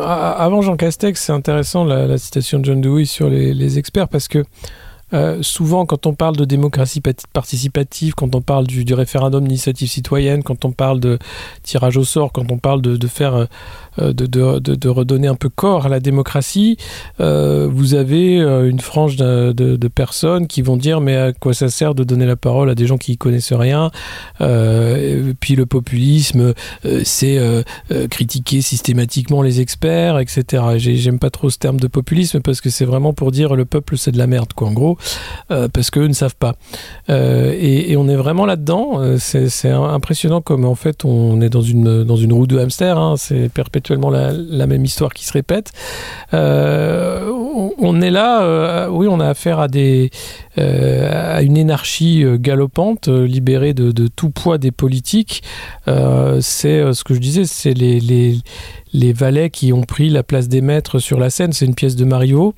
Avant 0.00 0.62
Jean 0.62 0.76
Castex, 0.76 1.20
c'est 1.20 1.32
intéressant 1.32 1.84
la, 1.84 2.18
citation 2.18 2.58
de 2.58 2.64
John 2.64 2.80
Dewey 2.80 3.04
sur 3.04 3.28
les 3.28 3.78
experts 3.78 4.08
parce 4.08 4.28
que 4.28 4.44
euh, 5.14 5.42
souvent, 5.42 5.84
quand 5.84 6.06
on 6.06 6.14
parle 6.14 6.36
de 6.36 6.44
démocratie 6.44 7.02
participative, 7.32 8.14
quand 8.14 8.34
on 8.34 8.40
parle 8.40 8.66
du, 8.66 8.94
référendum 8.94 9.46
d'initiative 9.46 9.88
citoyenne, 9.88 10.42
quand 10.42 10.64
on 10.64 10.72
parle 10.72 11.00
de 11.00 11.18
tirage 11.62 11.98
au 11.98 12.04
sort, 12.04 12.32
quand 12.32 12.50
on 12.50 12.58
parle 12.58 12.80
de, 12.80 13.06
faire, 13.06 13.46
euh, 14.00 14.12
de, 14.12 14.88
redonner 14.88 15.28
un 15.28 15.34
peu 15.34 15.48
corps 15.48 15.86
à 15.86 15.88
la 15.88 16.00
démocratie, 16.00 16.76
euh, 17.20 17.68
vous 17.70 17.94
avez 17.94 18.38
une 18.38 18.80
frange 18.80 19.16
de, 19.16 19.88
personnes 19.94 20.46
qui 20.46 20.62
vont 20.62 20.76
dire 20.76 21.00
mais 21.00 21.16
à 21.16 21.32
quoi 21.32 21.52
ça 21.54 21.68
sert 21.68 21.94
de 21.94 22.04
donner 22.04 22.24
la 22.24 22.36
parole 22.36 22.70
à 22.70 22.74
des 22.74 22.86
gens 22.86 22.96
qui 22.98 23.18
connaissent 23.18 23.52
rien 23.52 23.90
Puis 24.38 25.56
le 25.56 25.66
populisme, 25.66 26.54
c'est 27.04 27.64
critiquer 28.10 28.62
systématiquement 28.62 29.42
les 29.42 29.60
experts, 29.60 30.18
etc. 30.18 30.62
J'aime 30.76 31.18
pas 31.18 31.30
trop 31.30 31.50
ce 31.50 31.58
terme 31.58 31.78
de 31.78 31.88
populisme 31.88 32.40
parce 32.40 32.60
que 32.60 32.70
c'est 32.70 32.84
vraiment 32.84 33.12
pour 33.12 33.32
dire 33.32 33.54
le 33.54 33.64
peuple 33.64 33.96
c'est 33.96 34.12
de 34.12 34.18
la 34.18 34.26
merde, 34.26 34.52
quoi. 34.54 34.68
En 34.68 34.72
gros. 34.72 34.98
Euh, 35.50 35.68
parce 35.68 35.90
qu'eux 35.90 36.06
ne 36.06 36.12
savent 36.12 36.36
pas. 36.36 36.54
Euh, 37.10 37.56
et, 37.58 37.96
on 37.96 38.08
est 38.08 38.16
vraiment 38.16 38.46
là-dedans. 38.46 39.00
Euh, 39.00 39.16
c'est 39.18 39.70
impressionnant 39.70 40.40
comme 40.40 40.64
en 40.64 40.74
fait 40.74 41.04
on 41.04 41.40
est 41.40 41.48
dans 41.48 41.62
une, 41.62 42.04
dans 42.04 42.16
une 42.16 42.32
roue 42.32 42.46
de 42.46 42.58
hamster. 42.58 42.98
Hein. 42.98 43.14
C'est 43.16 43.48
perpétuellement 43.82 44.10
la, 44.10 44.66
même 44.66 44.84
histoire 44.84 45.12
qui 45.12 45.24
se 45.24 45.32
répète. 45.32 45.72
on, 46.32 48.00
est 48.00 48.10
là, 48.10 48.88
oui, 48.90 49.06
on 49.08 49.20
a 49.20 49.28
affaire 49.28 49.58
à, 49.58 49.68
des, 49.68 50.10
à 50.56 51.42
une 51.42 51.56
énarchie 51.56 52.24
galopante, 52.38 53.08
libérée 53.08 53.74
de, 53.74 54.08
tout 54.08 54.30
poids 54.30 54.58
des 54.58 54.70
politiques. 54.70 55.42
c'est 55.86 56.92
ce 56.92 57.04
que 57.04 57.14
je 57.14 57.20
disais, 57.20 57.44
c'est 57.44 57.74
les, 57.74 59.12
valets 59.12 59.50
qui 59.50 59.72
ont 59.72 59.82
pris 59.82 60.10
la 60.10 60.22
place 60.22 60.48
des 60.48 60.60
maîtres 60.60 60.98
sur 60.98 61.18
la 61.18 61.30
scène. 61.30 61.52
C'est 61.52 61.66
une 61.66 61.74
pièce 61.74 61.96
de 61.96 62.04
Mario. 62.04 62.54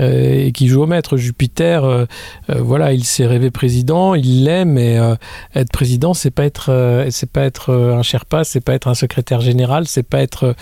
Euh, 0.00 0.46
et 0.46 0.52
qui 0.52 0.68
joue 0.68 0.82
au 0.82 0.86
maître. 0.86 1.16
Jupiter, 1.16 1.84
euh, 1.84 2.04
euh, 2.50 2.60
voilà, 2.60 2.92
il 2.92 3.04
s'est 3.04 3.26
rêvé 3.26 3.50
président, 3.50 4.14
il 4.14 4.44
l'aime, 4.44 4.72
mais 4.72 4.98
être 5.54 5.72
président, 5.72 6.14
c'est 6.14 6.30
pas 6.30 6.44
être, 6.44 7.06
c'est 7.10 7.30
pas 7.30 7.42
être 7.42 7.72
un 7.72 8.02
Sherpa, 8.02 8.44
c'est 8.44 8.60
pas 8.60 8.74
être 8.74 8.88
un 8.88 8.94
secrétaire 8.94 9.40
général, 9.40 9.86
c'est 9.86 10.02
pas 10.02 10.20
être, 10.20 10.54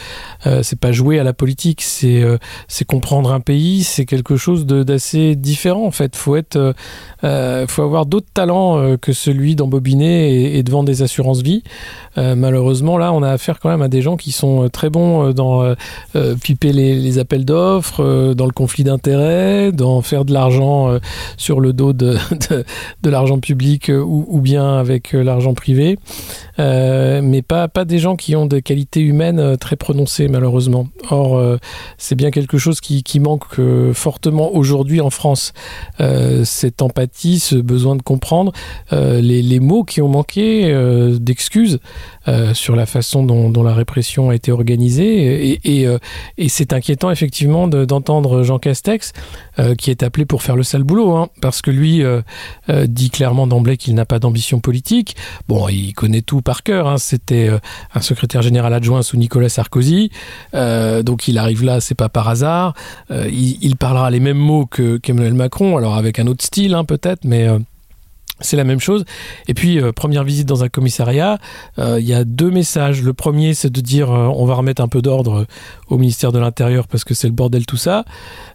c'est 0.62 0.78
pas 0.78 0.92
jouer 0.92 1.18
à 1.18 1.24
la 1.24 1.32
politique, 1.32 1.82
c'est, 1.82 2.24
c'est 2.68 2.84
comprendre 2.84 3.32
un 3.32 3.40
pays, 3.40 3.82
c'est 3.84 4.04
quelque 4.04 4.36
chose 4.36 4.66
d'assez 4.66 5.36
différent 5.36 5.86
en 5.86 5.90
fait. 5.90 6.16
Faut 6.16 6.36
être, 6.36 6.65
faut 7.23 7.82
avoir 7.82 8.06
d'autres 8.06 8.30
talents 8.32 8.96
que 9.00 9.12
celui 9.12 9.56
d'embobiner 9.56 10.56
et, 10.56 10.62
de 10.62 10.70
vendre 10.70 10.87
des 10.87 11.02
assurances 11.02 11.42
vie. 11.42 11.62
malheureusement, 12.16 12.99
là, 12.99 13.12
on 13.12 13.23
a 13.23 13.30
affaire 13.30 13.61
quand 13.61 13.68
même 13.68 13.82
à 13.82 13.88
des 13.88 14.02
gens 14.02 14.16
qui 14.16 14.32
sont 14.32 14.68
très 14.68 14.90
bons 14.90 15.32
dans 15.32 15.75
piper 16.42 16.73
les, 16.73 17.18
appels 17.18 17.44
d'offres, 17.44 18.35
dans 18.35 18.46
le 18.46 18.52
conflit 18.52 18.85
d'intérêts 18.85 19.73
d'en 19.73 20.02
faire 20.02 20.25
de 20.25 20.32
l'argent 20.32 20.88
euh, 20.88 20.99
sur 21.37 21.61
le 21.61 21.73
dos 21.73 21.92
de, 21.92 22.16
l'argent 23.04 23.38
public 23.38 23.90
euh, 23.90 24.00
ou, 24.00 24.40
bien 24.40 24.78
avec 24.78 25.14
euh, 25.14 25.23
l'argent 25.23 25.54
privé, 25.54 25.99
mais 26.58 27.42
pas, 27.42 27.68
pas 27.68 27.85
des 27.85 27.99
gens 27.99 28.16
qui 28.16 28.37
ont 28.37 28.46
des 28.46 28.62
qualités 28.62 29.00
humaines 29.00 29.56
très 29.58 29.76
prononcées 29.76 30.28
malheureusement. 30.28 30.88
Or, 31.11 31.58
c'est 31.99 32.14
bien 32.14 32.30
quelque 32.30 32.58
chose 32.58 32.80
qui 32.80 33.20
manque 33.20 33.61
fortement 33.92 34.54
aujourd'hui 34.54 35.00
en 35.00 35.11
France. 35.11 35.52
Cette 36.56 36.82
empathie, 36.82 37.38
ce 37.38 37.56
besoin 37.56 37.96
de 37.96 38.02
comprendre, 38.02 38.52
les, 38.92 39.42
les, 39.42 39.60
mots 39.60 39.84
qui 39.84 40.02
ont 40.02 40.08
manqué 40.08 40.72
d'excuses 41.20 41.78
sur 42.52 42.76
la 42.76 42.86
façon 42.86 43.25
dont, 43.25 43.62
la 43.62 43.75
répression 43.75 44.30
a 44.30 44.34
été 44.34 44.52
organisée. 44.52 45.58
Et, 45.64 46.48
c'est 46.48 46.72
inquiétant 46.72 47.10
effectivement 47.10 47.68
d'entendre 47.68 48.42
Jean 48.42 48.58
Castex 48.58 49.12
euh, 49.58 49.75
qui 49.75 49.90
est 49.90 50.02
appelé 50.02 50.26
pour 50.26 50.42
faire 50.42 50.54
le 50.54 50.62
sale 50.62 50.82
boulot, 50.82 51.16
hein, 51.16 51.28
parce 51.40 51.62
que 51.62 51.70
lui 51.70 52.02
euh, 52.02 52.20
euh, 52.68 52.86
dit 52.86 53.08
clairement 53.08 53.46
d'emblée 53.46 53.78
qu'il 53.78 53.94
n'a 53.94 54.04
pas 54.04 54.18
d'ambition 54.18 54.60
politique. 54.60 55.16
Bon, 55.48 55.68
il 55.68 55.94
connaît 55.94 56.20
tout 56.20 56.42
par 56.42 56.62
cœur. 56.62 56.86
Hein. 56.86 56.98
C'était 56.98 57.50
un 57.94 58.00
secrétaire 58.00 58.42
général 58.42 58.75
adjoint 58.75 59.00
sous 59.02 59.16
Nicolas 59.16 59.48
Sarkozy, 59.48 60.10
donc 60.52 61.28
il 61.28 61.38
arrive 61.38 61.64
là, 61.64 61.80
c'est 61.80 61.94
pas 61.94 62.08
par 62.08 62.28
hasard. 62.28 62.75
Il, 63.10 63.76
parlera 63.76 64.10
les 64.10 64.20
mêmes 64.20 64.38
mots 64.38 64.66
que 64.66 64.96
qu'Emmanuel 64.96 65.34
Macron, 65.34 65.76
alors 65.76 65.96
avec 65.96 66.18
un 66.18 66.26
autre 66.26 66.42
style 66.46 66.74
hein, 66.74 66.84
peut-être, 66.84 67.24
mais 67.24 67.48
c'est 68.40 68.56
la 68.56 68.64
même 68.64 68.80
chose. 68.80 69.04
Et 69.48 69.54
puis, 69.54 69.80
euh, 69.80 69.92
première 69.92 70.22
visite 70.22 70.46
dans 70.46 70.62
un 70.62 70.68
commissariat, 70.68 71.38
euh, 71.78 71.98
il 71.98 72.06
y 72.06 72.12
a 72.12 72.24
deux 72.24 72.50
messages. 72.50 73.02
Le 73.02 73.14
premier, 73.14 73.54
c'est 73.54 73.70
de 73.70 73.80
dire 73.80 74.10
euh, 74.10 74.26
on 74.26 74.44
va 74.44 74.54
remettre 74.54 74.82
un 74.82 74.88
peu 74.88 75.00
d'ordre 75.00 75.46
au 75.88 75.96
ministère 75.96 76.32
de 76.32 76.38
l'Intérieur 76.38 76.86
parce 76.86 77.04
que 77.04 77.14
c'est 77.14 77.28
le 77.28 77.32
bordel 77.32 77.64
tout 77.64 77.76
ça. 77.76 78.04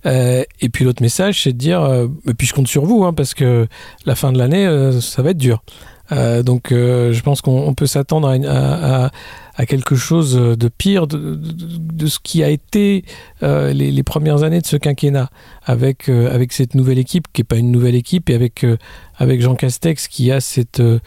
et 0.06 0.70
puis 0.72 0.86
l'autre 0.86 1.02
message, 1.02 1.44
c'est 1.44 1.54
de 1.54 1.58
dire 1.58 2.08
puis 2.38 2.48
je 2.48 2.54
compte 2.54 2.68
sur 2.68 2.86
vous 2.86 3.04
hein, 3.04 3.14
parce 3.14 3.34
que 3.34 3.68
la 4.06 4.16
fin 4.16 4.32
de 4.32 4.38
l'année, 4.38 4.68
ça 5.02 5.22
va 5.22 5.32
être 5.32 5.38
dur. 5.38 5.64
donc, 6.12 6.68
je 6.70 7.22
pense 7.22 7.42
qu'on 7.42 7.74
peut 7.74 7.88
s'attendre 7.88 8.28
à, 8.30 9.12
à, 9.56 9.66
quelque 9.66 9.96
chose 9.96 10.36
de 10.36 10.68
pire 10.68 11.08
de, 11.08 11.36
de, 11.36 12.08
ce 12.08 12.20
qui 12.22 12.44
a 12.44 12.50
été 12.50 13.04
les, 13.42 13.74
les, 13.74 14.04
premières 14.04 14.44
années 14.44 14.62
de 14.62 14.66
ce 14.66 14.78
quinquennat 14.78 15.30
avec, 15.64 16.10
avec 16.10 16.54
cette 16.54 16.76
nouvelle 16.76 17.00
équipe 17.00 17.28
qui 17.34 17.42
n'est 17.42 17.46
pas 17.46 17.58
une 17.58 17.72
nouvelle 17.72 17.96
équipe 17.96 18.30
et 18.30 18.36
avec 18.36 18.66
avec 19.22 19.40
Jean 19.40 19.56
Castex 19.56 20.08
qui 20.08 20.32
a 20.32 20.42
cette, 20.42 20.80
euh, 20.80 20.96
euh, 20.96 21.00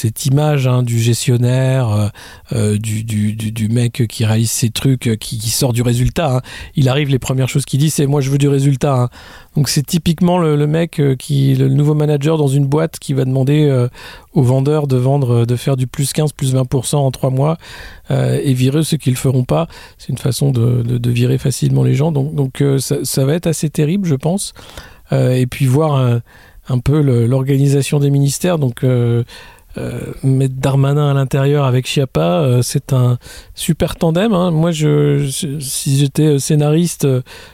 cette 0.00 0.26
image 0.26 0.66
hein, 0.66 0.82
du 0.82 0.98
gestionnaire, 0.98 2.10
euh, 2.52 2.78
du, 2.78 3.04
du, 3.04 3.34
du, 3.34 3.68
mec 3.68 4.06
qui 4.08 4.24
réalise 4.24 4.50
ses 4.50 4.70
trucs, 4.70 5.18
qui, 5.20 5.38
sort 5.50 5.72
du 5.72 5.82
résultat. 5.82 6.36
Hein. 6.36 6.40
Il 6.74 6.88
arrive, 6.88 7.08
les 7.08 7.18
premières 7.18 7.48
choses 7.48 7.64
qu'il 7.64 7.80
dit, 7.80 7.90
c'est 7.90 8.06
moi 8.06 8.20
je 8.20 8.30
veux 8.30 8.38
du 8.38 8.48
résultat. 8.48 8.94
Hein. 8.94 9.08
Donc 9.56 9.68
c'est 9.68 9.84
typiquement 9.84 10.38
le, 10.38 10.66
mec 10.66 11.02
qui, 11.18 11.54
le 11.54 11.68
nouveau 11.68 11.94
manager 11.94 12.38
dans 12.38 12.46
une 12.46 12.66
boîte 12.66 12.98
qui 12.98 13.12
va 13.12 13.24
demander 13.24 13.88
aux 14.32 14.42
vendeurs 14.42 14.86
de 14.86 14.96
vendre, 14.96 15.44
de 15.44 15.56
faire 15.56 15.76
du 15.76 15.86
plus 15.86 16.12
15, 16.12 16.32
plus 16.32 16.54
20% 16.54 16.96
en 16.96 17.10
trois 17.10 17.30
mois 17.30 17.58
et 18.10 18.54
virer 18.54 18.84
ceux 18.84 18.96
qui 18.96 19.10
le 19.10 19.16
feront 19.16 19.44
pas. 19.44 19.66
C'est 19.98 20.08
une 20.08 20.18
façon 20.18 20.52
de, 20.52 21.10
virer 21.10 21.38
facilement 21.38 21.82
les 21.82 21.94
gens. 21.94 22.12
Donc, 22.12 22.34
donc 22.34 22.62
ça, 22.78 23.24
va 23.24 23.34
être 23.34 23.48
assez 23.48 23.70
terrible, 23.70 24.06
je 24.06 24.14
pense. 24.14 24.52
Euh, 25.12 25.32
et 25.32 25.46
puis 25.46 25.66
voir 25.66 26.20
un 26.70 26.78
peu 26.78 27.00
l'organisation 27.26 27.98
des 27.98 28.10
ministères. 28.10 28.58
Donc, 28.58 28.84
euh, 28.84 29.24
euh, 29.78 30.00
mettre 30.22 30.54
Darmanin 30.54 31.10
à 31.10 31.14
l'intérieur 31.14 31.64
avec 31.64 31.86
Chiappa, 31.86 32.40
euh, 32.40 32.62
c'est 32.62 32.92
un 32.92 33.18
super 33.54 33.96
tandem. 33.96 34.32
Hein. 34.32 34.50
Moi, 34.50 34.70
je, 34.70 35.28
si 35.60 35.98
j'étais 35.98 36.38
scénariste, 36.38 37.06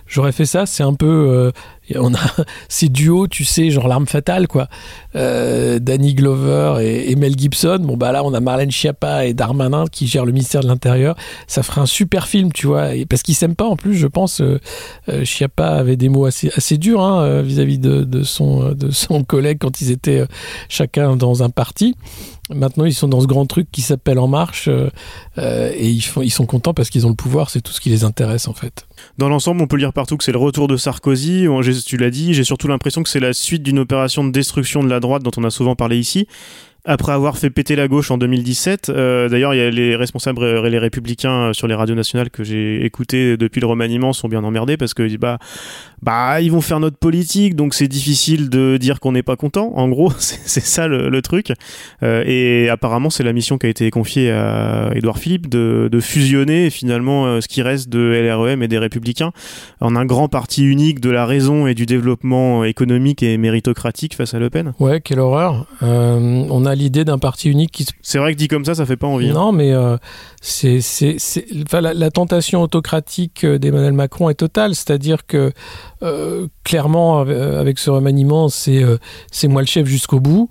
j'aurais 0.07 0.33
fait 0.33 0.47
ça. 0.47 0.67
C'est 0.67 0.83
un 0.83 0.95
peu 0.95 1.51
on 1.95 2.15
a 2.15 2.19
ces 2.69 2.89
duos, 2.89 3.29
tu 3.29 3.45
sais, 3.45 3.71
genre 3.71 3.89
l'arme 3.89 4.07
fatale, 4.07 4.49
quoi. 4.49 4.69
Euh, 5.15 5.79
Danny 5.79 6.15
Glover 6.15 6.79
et, 6.83 7.15
Mel 7.17 7.39
Gibson. 7.39 7.79
Bon, 7.81 7.97
bah 7.97 8.13
là, 8.13 8.25
on 8.25 8.35
a 8.35 8.41
Marlène 8.41 8.71
Schiappa 8.71 9.27
et 9.27 9.35
Darmanin 9.35 9.87
qui 9.91 10.07
gèrent 10.07 10.27
le 10.27 10.33
ministère 10.33 10.63
de 10.63 10.67
l'Intérieur. 10.67 11.17
Ça 11.47 11.63
ferait 11.63 11.81
un 11.81 11.87
super 11.87 12.27
film, 12.27 12.53
tu 12.53 12.67
vois. 12.67 12.95
Et 12.95 13.07
parce 13.07 13.23
qu'ils 13.23 13.35
s'aiment 13.35 13.57
pas, 13.57 13.67
en 13.67 13.77
plus, 13.77 13.95
je 13.95 14.07
pense. 14.07 14.41
Euh, 14.41 14.61
euh 15.09 15.25
Schiappa 15.25 15.69
avait 15.69 15.97
des 15.97 16.09
mots 16.09 16.27
assez, 16.27 16.51
assez 16.55 16.79
durs 16.79 17.01
hein, 17.01 17.23
euh, 17.23 17.43
vis-à-vis 17.43 17.79
de, 17.79 18.23
son, 18.23 18.73
de 18.73 18.91
son 18.91 19.25
collègue 19.25 19.59
quand 19.61 19.81
ils 19.81 19.91
étaient 19.91 20.25
chacun 20.69 21.17
dans 21.17 21.43
un 21.43 21.51
parti. 21.51 21.95
Maintenant, 22.55 22.85
ils 22.85 22.95
sont 22.95 23.09
dans 23.09 23.21
ce 23.21 23.27
grand 23.27 23.45
truc 23.47 23.69
qui 23.73 23.83
s'appelle 23.83 24.21
En 24.21 24.29
Marche 24.29 24.69
euh, 24.69 25.73
et 25.75 25.89
ils, 25.89 26.01
font, 26.01 26.23
ils 26.23 26.31
sont 26.31 26.47
contents 26.47 26.75
parce 26.75 26.91
qu'ils 26.91 27.05
ont 27.05 27.11
le 27.11 27.17
pouvoir, 27.17 27.51
c'est 27.51 27.61
tout 27.61 27.73
ce 27.73 27.81
qui 27.81 27.91
les 27.91 28.05
intéresse 28.05 28.47
en 28.47 28.53
fait. 28.53 28.87
Dans 29.19 29.29
l'ensemble, 29.29 29.61
on 29.63 29.67
peut 29.67 29.77
lire 29.77 29.93
partout 29.93 30.17
que 30.17 30.23
c'est 30.23 30.33
le 30.33 30.39
retour 30.39 30.69
de 30.69 30.77
Sarkozy. 30.77 31.47
Tu 31.85 31.97
l'as 31.97 32.11
dit, 32.11 32.35
j'ai 32.35 32.45
surtout 32.45 32.69
l'impression 32.69 33.03
que 33.03 33.09
c'est 33.09 33.21
la 33.21 33.33
suite 33.33 33.65
d'une 33.65 33.81
opération 33.81 34.23
de 34.23 34.31
destruction 34.31 34.85
de 34.85 34.89
la 34.89 35.01
droite 35.01 35.23
dont 35.25 35.33
on 35.37 35.45
a 35.45 35.51
souvent 35.51 35.75
parlé 35.75 35.99
ici 35.99 36.29
après 36.87 37.13
avoir 37.13 37.37
fait 37.37 37.51
péter 37.51 37.75
la 37.75 37.89
gauche 37.89 38.11
en 38.11 38.19
2017. 38.19 38.89
Euh, 38.89 39.29
d'ailleurs, 39.29 39.55
il 39.55 39.59
y 39.59 39.61
a 39.61 39.71
les 39.71 39.97
responsables 39.97 40.43
et 40.43 40.71
les 40.71 40.79
républicains 40.79 41.49
euh, 41.49 41.53
sur 41.53 41.67
les 41.67 41.75
radios 41.75 41.97
nationales 41.97 42.31
que 42.31 42.45
j'ai 42.45 42.85
écoutés 42.85 43.37
depuis 43.37 43.61
le 43.61 43.67
remaniement 43.67 44.13
sont 44.13 44.29
bien 44.29 44.45
emmerdés 44.45 44.77
parce 44.77 44.95
que 44.95 45.17
bah, 45.17 45.39
bah 46.03 46.41
ils 46.41 46.53
vont 46.53 46.61
faire 46.61 46.79
notre 46.79 46.97
politique, 46.97 47.57
donc 47.57 47.75
c'est 47.75 47.89
difficile 47.89 48.49
de 48.49 48.77
dire 48.77 49.01
qu'on 49.01 49.13
n'est 49.13 49.25
pas 49.25 49.37
content. 49.37 49.73
En 49.75 49.89
gros, 49.89 50.13
c'est 50.19 50.61
ça 50.61 50.87
le, 50.87 51.23
truc. 51.23 51.53
Euh, 52.03 52.23
et 52.25 52.69
apparemment, 52.69 53.11
c'est 53.11 53.25
la 53.25 53.33
mission 53.33 53.59
qui 53.59 53.67
a 53.67 53.69
été 53.69 53.91
confiée 53.91 54.31
à 54.31 54.91
Édouard 54.95 55.19
Philippe 55.19 55.49
de, 55.49 55.91
fusionner 56.01 56.69
finalement 56.69 57.41
ce 57.41 57.49
qui 57.49 57.63
reste 57.63 57.89
de 57.89 57.99
LREM 57.99 58.63
et 58.63 58.69
des 58.69 58.77
républicains 58.77 59.33
en 59.81 59.97
un 59.97 60.05
grand 60.05 60.29
parti 60.29 60.63
unique 60.63 61.01
de 61.01 61.09
la 61.09 61.25
raison 61.25 61.67
et 61.67 61.75
du 61.75 61.87
développement 61.87 62.65
économique 62.65 63.23
et 63.23 63.39
méritocratique 63.39 64.15
face 64.15 64.35
à 64.35 64.39
Le 64.39 64.51
Pen. 64.51 64.75
Ouais, 64.79 65.01
quelle 65.01 65.21
horreur. 65.21 65.67
on 65.81 66.67
a 66.67 66.76
l'idée 66.77 67.05
d'un 67.05 67.19
parti 67.19 67.51
unique 67.51 67.73
qui. 67.73 67.87
C'est 68.03 68.19
vrai 68.19 68.33
que 68.33 68.39
dit 68.39 68.49
comme 68.49 68.65
ça, 68.65 68.75
ça 68.75 68.87
fait 68.87 68.97
pas 68.97 69.07
envie. 69.07 69.31
Hein. 69.31 69.35
Non, 69.35 69.53
mais 69.53 69.73
euh, 69.73 69.97
c'est, 70.41 70.81
enfin, 71.63 71.81
la, 71.81 72.11
tentation 72.11 72.63
autocratique 72.63 73.45
euh, 73.45 73.59
d'Emmanuel 73.59 73.93
Macron 73.93 74.29
est 74.31 74.35
totale. 74.35 74.75
C'est-à-dire 74.75 75.27
que 75.27 75.53
euh, 76.03 76.47
clairement, 76.65 77.21
avec 77.21 77.79
ce 77.79 77.91
remaniement, 77.91 78.49
c'est 78.49 78.83
c'est 79.31 79.49
moi 79.49 79.63
le 79.63 79.67
chef 79.67 79.87
jusqu'au 79.87 80.21
bout. 80.21 80.49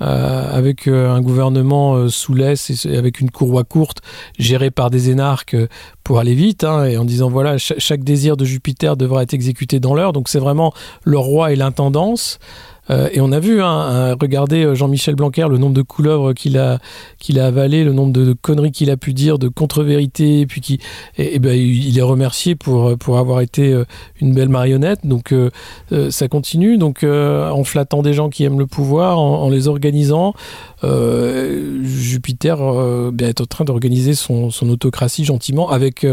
avec 0.00 0.86
un 0.86 1.20
gouvernement 1.20 2.08
sous 2.08 2.34
laisse 2.34 2.86
et 2.86 2.96
avec 2.96 3.20
une 3.20 3.30
courroie 3.30 3.64
courte 3.64 4.00
gérée 4.38 4.70
par 4.70 4.90
des 4.90 5.10
énarques 5.10 5.56
pour 6.04 6.20
aller 6.20 6.34
vite 6.34 6.62
hein, 6.62 6.84
et 6.84 6.96
en 6.96 7.04
disant 7.04 7.30
voilà 7.30 7.58
chaque, 7.58 8.04
désir 8.04 8.36
de 8.36 8.44
Jupiter 8.44 8.96
devra 8.96 9.24
être 9.24 9.34
exécuté 9.34 9.80
dans 9.80 9.96
l'heure 9.96 10.12
donc 10.12 10.28
c'est 10.28 10.38
vraiment 10.38 10.72
le 11.02 11.18
roi 11.18 11.52
et 11.52 11.56
l'intendance 11.56 12.38
euh, 12.90 13.08
et 13.12 13.20
on 13.20 13.32
a 13.32 13.40
vu, 13.40 13.62
hein, 13.62 14.16
regardez 14.20 14.64
euh, 14.64 14.74
Jean-Michel 14.74 15.14
Blanquer, 15.14 15.46
le 15.48 15.58
nombre 15.58 15.74
de 15.74 15.82
couleuvres 15.82 16.32
qu'il 16.32 16.58
a, 16.58 16.78
qu'il 17.18 17.38
a 17.38 17.46
avalé, 17.46 17.84
le 17.84 17.92
nombre 17.92 18.12
de, 18.12 18.32
conneries 18.32 18.72
qu'il 18.72 18.90
a 18.90 18.96
pu 18.96 19.12
dire, 19.12 19.38
de 19.38 19.48
contre-vérités, 19.48 20.40
et 20.40 20.46
puis 20.46 20.60
qui, 20.60 20.78
et, 21.16 21.38
ben, 21.38 21.54
il 21.54 21.98
est 21.98 22.02
remercié 22.02 22.54
pour, 22.54 22.96
pour 22.98 23.18
avoir 23.18 23.40
été 23.40 23.72
euh, 23.72 23.84
une 24.20 24.34
belle 24.34 24.48
marionnette. 24.48 25.00
Donc 25.04 25.34
ça 26.10 26.28
continue, 26.28 26.78
donc 26.78 27.04
en 27.04 27.64
flattant 27.64 28.02
des 28.02 28.12
gens 28.12 28.28
qui 28.30 28.44
aiment 28.44 28.58
le 28.58 28.66
pouvoir, 28.66 29.18
en, 29.18 29.48
les 29.50 29.68
organisant. 29.68 30.34
Jupiter 30.82 32.58
ben, 33.12 33.28
est 33.28 33.40
en 33.40 33.46
train 33.46 33.64
d'organiser 33.64 34.14
son, 34.14 34.50
son, 34.50 34.68
autocratie 34.68 35.24
gentiment 35.24 35.70
avec 35.70 36.06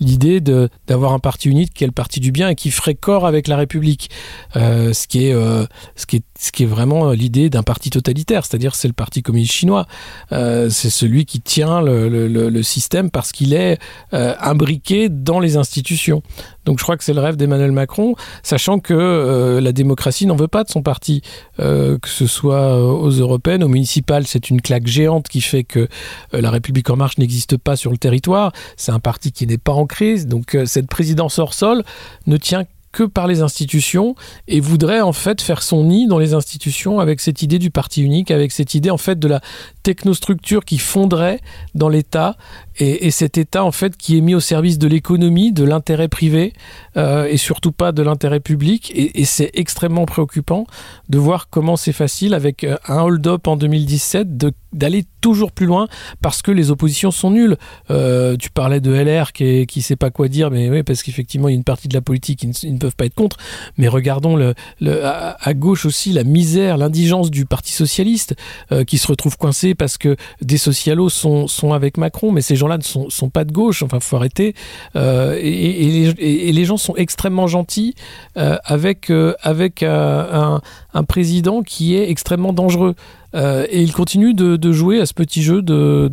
l'idée 0.00 0.40
d'avoir 0.40 1.12
un 1.12 1.18
parti 1.18 1.48
unique 1.48 1.72
qui 1.74 1.84
est 1.84 1.86
le 1.86 1.92
parti 1.92 2.20
du 2.20 2.32
bien 2.32 2.50
et 2.50 2.54
qui 2.54 2.70
ferait 2.70 2.94
corps 2.94 3.26
avec 3.26 3.48
la 3.48 3.56
République. 3.56 4.10
ce 4.54 5.06
qui 5.06 5.26
est, 5.26 5.32
ce 5.32 6.06
qui 6.06 6.16
est 6.16 6.21
ce 6.38 6.50
qui 6.50 6.64
est 6.64 6.66
vraiment 6.66 7.10
euh, 7.10 7.14
l'idée 7.14 7.50
d'un 7.50 7.62
parti 7.62 7.90
totalitaire, 7.90 8.44
c'est-à-dire 8.44 8.74
c'est 8.74 8.88
le 8.88 8.94
parti 8.94 9.22
communiste 9.22 9.52
chinois. 9.52 9.86
Euh, 10.32 10.70
c'est 10.70 10.90
celui 10.90 11.24
qui 11.24 11.40
tient 11.40 11.80
le, 11.82 12.62
système 12.62 13.10
parce 13.10 13.32
qu'il 13.32 13.54
est 13.54 13.78
euh, 14.14 14.34
imbriqué 14.40 15.08
dans 15.08 15.40
les 15.40 15.56
institutions. 15.56 16.22
Donc 16.64 16.78
je 16.78 16.84
crois 16.84 16.96
que 16.96 17.04
c'est 17.04 17.12
le 17.12 17.20
rêve 17.20 17.36
d'Emmanuel 17.36 17.72
Macron, 17.72 18.14
sachant 18.42 18.78
que 18.78 19.58
la 19.60 19.72
démocratie 19.72 20.26
n'en 20.26 20.36
veut 20.36 20.48
pas 20.48 20.62
de 20.62 20.70
son 20.70 20.80
parti, 20.82 21.22
que 21.58 21.98
ce 22.06 22.26
soit 22.28 22.80
aux 22.80 23.10
européennes, 23.10 23.64
aux 23.64 23.68
municipales, 23.68 24.28
c'est 24.28 24.48
une 24.48 24.62
claque 24.62 24.86
géante 24.86 25.28
qui 25.28 25.40
fait 25.40 25.64
que 25.64 25.88
la 26.32 26.50
République 26.50 26.88
en 26.90 26.96
marche 26.96 27.18
n'existe 27.18 27.56
pas 27.56 27.74
sur 27.74 27.90
le 27.90 27.98
territoire. 27.98 28.52
C'est 28.76 28.92
un 28.92 29.00
parti 29.00 29.32
qui 29.32 29.44
n'est 29.44 29.58
pas 29.58 29.72
en 29.72 29.86
crise, 29.86 30.28
donc 30.28 30.56
cette 30.66 30.86
présidence 30.86 31.40
hors 31.40 31.54
sol 31.54 31.82
ne 32.28 32.36
tient 32.36 32.64
que 32.92 33.02
par 33.04 33.26
les 33.26 33.40
institutions 33.40 34.14
et 34.48 34.60
voudrait 34.60 35.00
en 35.00 35.12
fait 35.12 35.40
faire 35.40 35.62
son 35.62 35.84
nid 35.84 36.06
dans 36.06 36.18
les 36.18 36.34
institutions 36.34 37.00
avec 37.00 37.20
cette 37.20 37.42
idée 37.42 37.58
du 37.58 37.70
parti 37.70 38.02
unique, 38.02 38.30
avec 38.30 38.52
cette 38.52 38.74
idée 38.74 38.90
en 38.90 38.98
fait 38.98 39.18
de 39.18 39.28
la 39.28 39.40
technostructure 39.82 40.64
qui 40.64 40.78
fondrait 40.78 41.40
dans 41.74 41.88
l'État 41.88 42.36
et, 42.78 43.10
cet 43.10 43.38
État 43.38 43.64
en 43.64 43.72
fait 43.72 43.96
qui 43.96 44.16
est 44.16 44.20
mis 44.20 44.34
au 44.34 44.40
service 44.40 44.78
de 44.78 44.86
l'économie, 44.86 45.52
de 45.52 45.64
l'intérêt 45.64 46.08
privé 46.08 46.52
euh, 46.96 47.26
et 47.26 47.36
surtout 47.36 47.72
pas 47.72 47.92
de 47.92 48.02
l'intérêt 48.02 48.40
public. 48.40 48.92
Et, 48.94 49.24
c'est 49.24 49.50
extrêmement 49.54 50.04
préoccupant 50.04 50.66
de 51.08 51.18
voir 51.18 51.48
comment 51.48 51.76
c'est 51.76 51.92
facile 51.92 52.34
avec 52.34 52.64
euh, 52.64 52.76
un 52.86 53.00
hold-up 53.00 53.46
en 53.46 53.56
2017 53.56 54.36
de 54.36 54.52
d'aller 54.72 55.04
toujours 55.20 55.52
plus 55.52 55.66
loin 55.66 55.88
parce 56.20 56.42
que 56.42 56.50
les 56.50 56.70
oppositions 56.70 57.10
sont 57.10 57.30
nulles. 57.30 57.56
Euh, 57.90 58.36
tu 58.36 58.50
parlais 58.50 58.80
de 58.80 58.92
LR 58.92 59.32
qui, 59.32 59.44
est, 59.44 59.66
qui 59.66 59.82
sait 59.82 59.96
pas 59.96 60.10
quoi 60.10 60.28
dire, 60.28 60.50
mais 60.50 60.70
oui, 60.70 60.82
parce 60.82 61.02
qu'effectivement, 61.02 61.48
il 61.48 61.52
y 61.52 61.54
a 61.54 61.56
une 61.56 61.64
partie 61.64 61.88
de 61.88 61.94
la 61.94 62.00
politique 62.00 62.40
qui 62.40 62.72
ne, 62.72 62.78
peuvent 62.78 62.96
pas 62.96 63.06
être 63.06 63.14
contre. 63.14 63.36
Mais 63.78 63.88
regardons 63.88 64.36
le, 64.36 64.54
le 64.80 65.04
à, 65.04 65.54
gauche 65.54 65.86
aussi 65.86 66.12
la 66.12 66.24
misère, 66.24 66.76
l'indigence 66.76 67.30
du 67.30 67.44
Parti 67.44 67.72
socialiste 67.72 68.34
euh, 68.72 68.84
qui 68.84 68.98
se 68.98 69.06
retrouve 69.06 69.36
coincé 69.36 69.74
parce 69.74 69.98
que 69.98 70.16
des 70.40 70.58
socialos 70.58 71.10
sont, 71.10 71.46
sont 71.46 71.72
avec 71.72 71.96
Macron, 71.96 72.32
mais 72.32 72.40
ces 72.40 72.56
gens-là 72.56 72.78
ne 72.78 72.82
sont, 72.82 73.10
sont, 73.10 73.30
pas 73.30 73.44
de 73.44 73.52
gauche. 73.52 73.82
Enfin, 73.82 74.00
faut 74.00 74.16
arrêter. 74.16 74.54
Euh, 74.96 75.38
et, 75.40 76.04
et, 76.48 76.52
les, 76.52 76.64
gens 76.64 76.76
sont 76.76 76.94
extrêmement 76.96 77.46
gentils 77.46 77.94
euh, 78.36 78.56
avec, 78.64 79.10
euh, 79.10 79.34
avec 79.42 79.82
un, 79.82 80.60
un 80.94 81.04
président 81.04 81.62
qui 81.62 81.96
est 81.96 82.10
extrêmement 82.10 82.52
dangereux. 82.52 82.94
Euh, 83.34 83.66
et 83.70 83.82
il 83.82 83.92
continue 83.92 84.34
de, 84.34 84.72
jouer 84.72 85.00
à 85.00 85.06
ce 85.06 85.14
petit 85.14 85.42
jeu 85.42 85.62
de, 85.62 86.08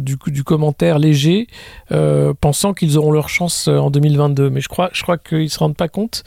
du, 0.00 0.44
commentaire 0.44 0.98
léger, 0.98 1.46
euh, 1.92 2.32
pensant 2.38 2.74
qu'ils 2.74 2.98
auront 2.98 3.12
leur 3.12 3.28
chance 3.28 3.68
en 3.68 3.90
2022. 3.90 4.50
Mais 4.50 4.60
je 4.60 4.68
crois, 4.68 4.90
je 4.92 5.02
crois 5.02 5.18
qu'ils 5.18 5.44
ne 5.44 5.48
se 5.48 5.58
rendent 5.58 5.76
pas 5.76 5.88
compte 5.88 6.24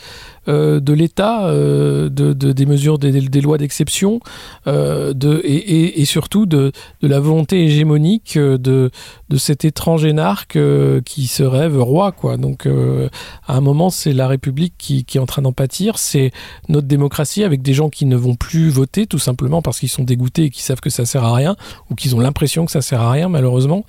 euh, 0.48 0.79
de 0.79 0.91
l'État, 0.91 1.45
euh, 1.45 2.10
de, 2.10 2.33
des 2.33 2.65
mesures 2.65 2.98
des, 2.98 3.41
lois 3.41 3.60
d'exception, 3.60 4.19
euh, 4.65 5.13
et, 5.43 6.03
surtout 6.05 6.48
de, 6.48 6.71
la 7.03 7.19
volonté 7.19 7.63
hégémonique 7.63 8.39
de, 8.39 8.89
cet 9.38 9.65
étrange 9.65 10.03
énarque 10.03 10.57
qui 11.05 11.27
se 11.27 11.43
rêve 11.43 11.79
roi. 11.79 12.12
Donc 12.39 12.67
à 12.67 13.55
un 13.55 13.62
moment, 13.62 13.91
c'est 13.91 14.13
la 14.13 14.27
République 14.27 14.74
qui 14.77 15.05
est 15.13 15.19
en 15.19 15.27
train 15.27 15.43
d'en 15.43 15.53
pâtir, 15.53 16.00
c'est 16.00 16.31
notre 16.69 16.88
démocratie 16.88 17.43
avec 17.43 17.62
des 17.62 17.74
gens 17.74 17.89
qui 17.89 18.07
ne 18.07 18.15
vont 18.15 18.36
plus 18.36 18.69
voter 18.69 19.05
tout 19.05 19.19
simplement 19.19 19.62
parce 19.62 19.79
qu'ils 19.79 19.89
sont 19.89 20.03
dégoûtés 20.03 20.30
et 20.39 20.50
qu'ils 20.50 20.63
savent 20.63 20.79
que 20.79 20.89
ça 20.89 21.05
sert 21.05 21.23
à 21.23 21.33
rien, 21.33 21.55
ou 21.89 21.95
qu'ils 21.95 22.15
ont 22.15 22.19
l'impression 22.19 22.65
que 22.65 22.71
ça 22.71 22.81
sert 22.81 23.01
à 23.01 23.11
rien 23.11 23.29
malheureusement. 23.29 23.85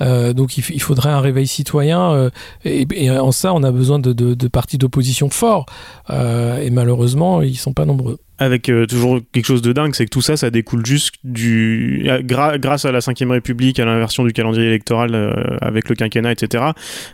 donc 0.00 0.56
il, 0.58 0.80
faudrait 0.80 1.10
un 1.10 1.20
réveil 1.20 1.46
citoyen, 1.46 2.30
et, 2.64 3.10
en 3.10 3.32
ça, 3.32 3.52
on 3.54 3.62
a 3.62 3.72
besoin 3.72 3.98
de, 3.98 4.48
partis 4.48 4.78
d'opposition 4.78 5.30
forts. 5.30 5.66
Euh, 6.10 6.58
et 6.58 6.70
malheureusement, 6.70 7.42
ils 7.42 7.56
sont 7.56 7.72
pas 7.72 7.84
nombreux 7.84 8.18
avec 8.38 8.68
euh, 8.68 8.86
toujours 8.86 9.20
quelque 9.32 9.46
chose 9.46 9.62
de 9.62 9.72
dingue, 9.72 9.94
c'est 9.94 10.06
que 10.06 10.10
tout 10.10 10.20
ça, 10.20 10.36
ça 10.36 10.50
découle 10.50 10.84
juste 10.84 11.14
du 11.22 12.08
grâce 12.24 12.84
à 12.84 12.92
la 12.92 12.98
Ve 12.98 13.30
République, 13.30 13.78
à 13.78 13.84
l'inversion 13.84 14.24
du 14.24 14.32
calendrier 14.32 14.66
électoral 14.66 15.14
euh, 15.14 15.32
avec 15.60 15.88
le 15.88 15.94
quinquennat, 15.94 16.32
etc. 16.32 16.64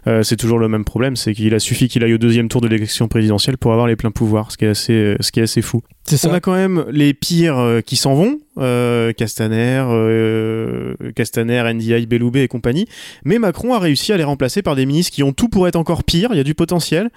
Euh, 0.07 0.23
c'est 0.23 0.37
toujours 0.37 0.59
le 0.59 0.69
même 0.69 0.85
problème, 0.85 1.17
c'est 1.17 1.35
qu'il 1.35 1.55
a 1.55 1.59
suffi 1.59 1.89
qu'il 1.89 2.03
aille 2.05 2.15
au 2.15 2.19
deuxième 2.19 2.49
tour 2.49 2.61
de 2.61 2.69
l'élection 2.69 3.09
présidentielle 3.09 3.59
pour 3.59 3.73
avoir 3.73 3.87
les 3.87 3.97
pleins 3.97 4.11
pouvoirs, 4.11 4.51
ce 4.51 4.57
qui 4.57 4.65
est 4.65 4.69
assez, 4.69 5.17
ce 5.21 5.31
qui 5.31 5.41
est 5.41 5.45
assez 5.45 5.63
fou. 5.63 5.83
On 6.25 6.33
a 6.33 6.41
quand 6.41 6.55
même 6.55 6.85
les 6.91 7.15
pires 7.15 7.81
qui 7.85 7.97
s'en 7.97 8.15
vont, 8.15 8.41
Castaner, 9.17 9.85
Castaner, 11.15 11.63
NDI, 11.75 12.07
Belloubet 12.07 12.45
et 12.45 12.49
compagnie, 12.49 12.87
mais 13.25 13.39
Macron 13.39 13.75
a 13.75 13.79
réussi 13.79 14.13
à 14.13 14.17
les 14.17 14.25
remplacer 14.25 14.63
par 14.63 14.77
des 14.77 14.87
ministres 14.87 15.13
qui 15.13 15.23
ont 15.23 15.33
tout 15.33 15.49
pour 15.49 15.69
être 15.69 15.77
encore 15.77 16.05
pire. 16.05 16.31
Il 16.33 16.37
y 16.37 16.41
a 16.41 16.45
du 16.45 16.55
potentiel. 16.55 17.11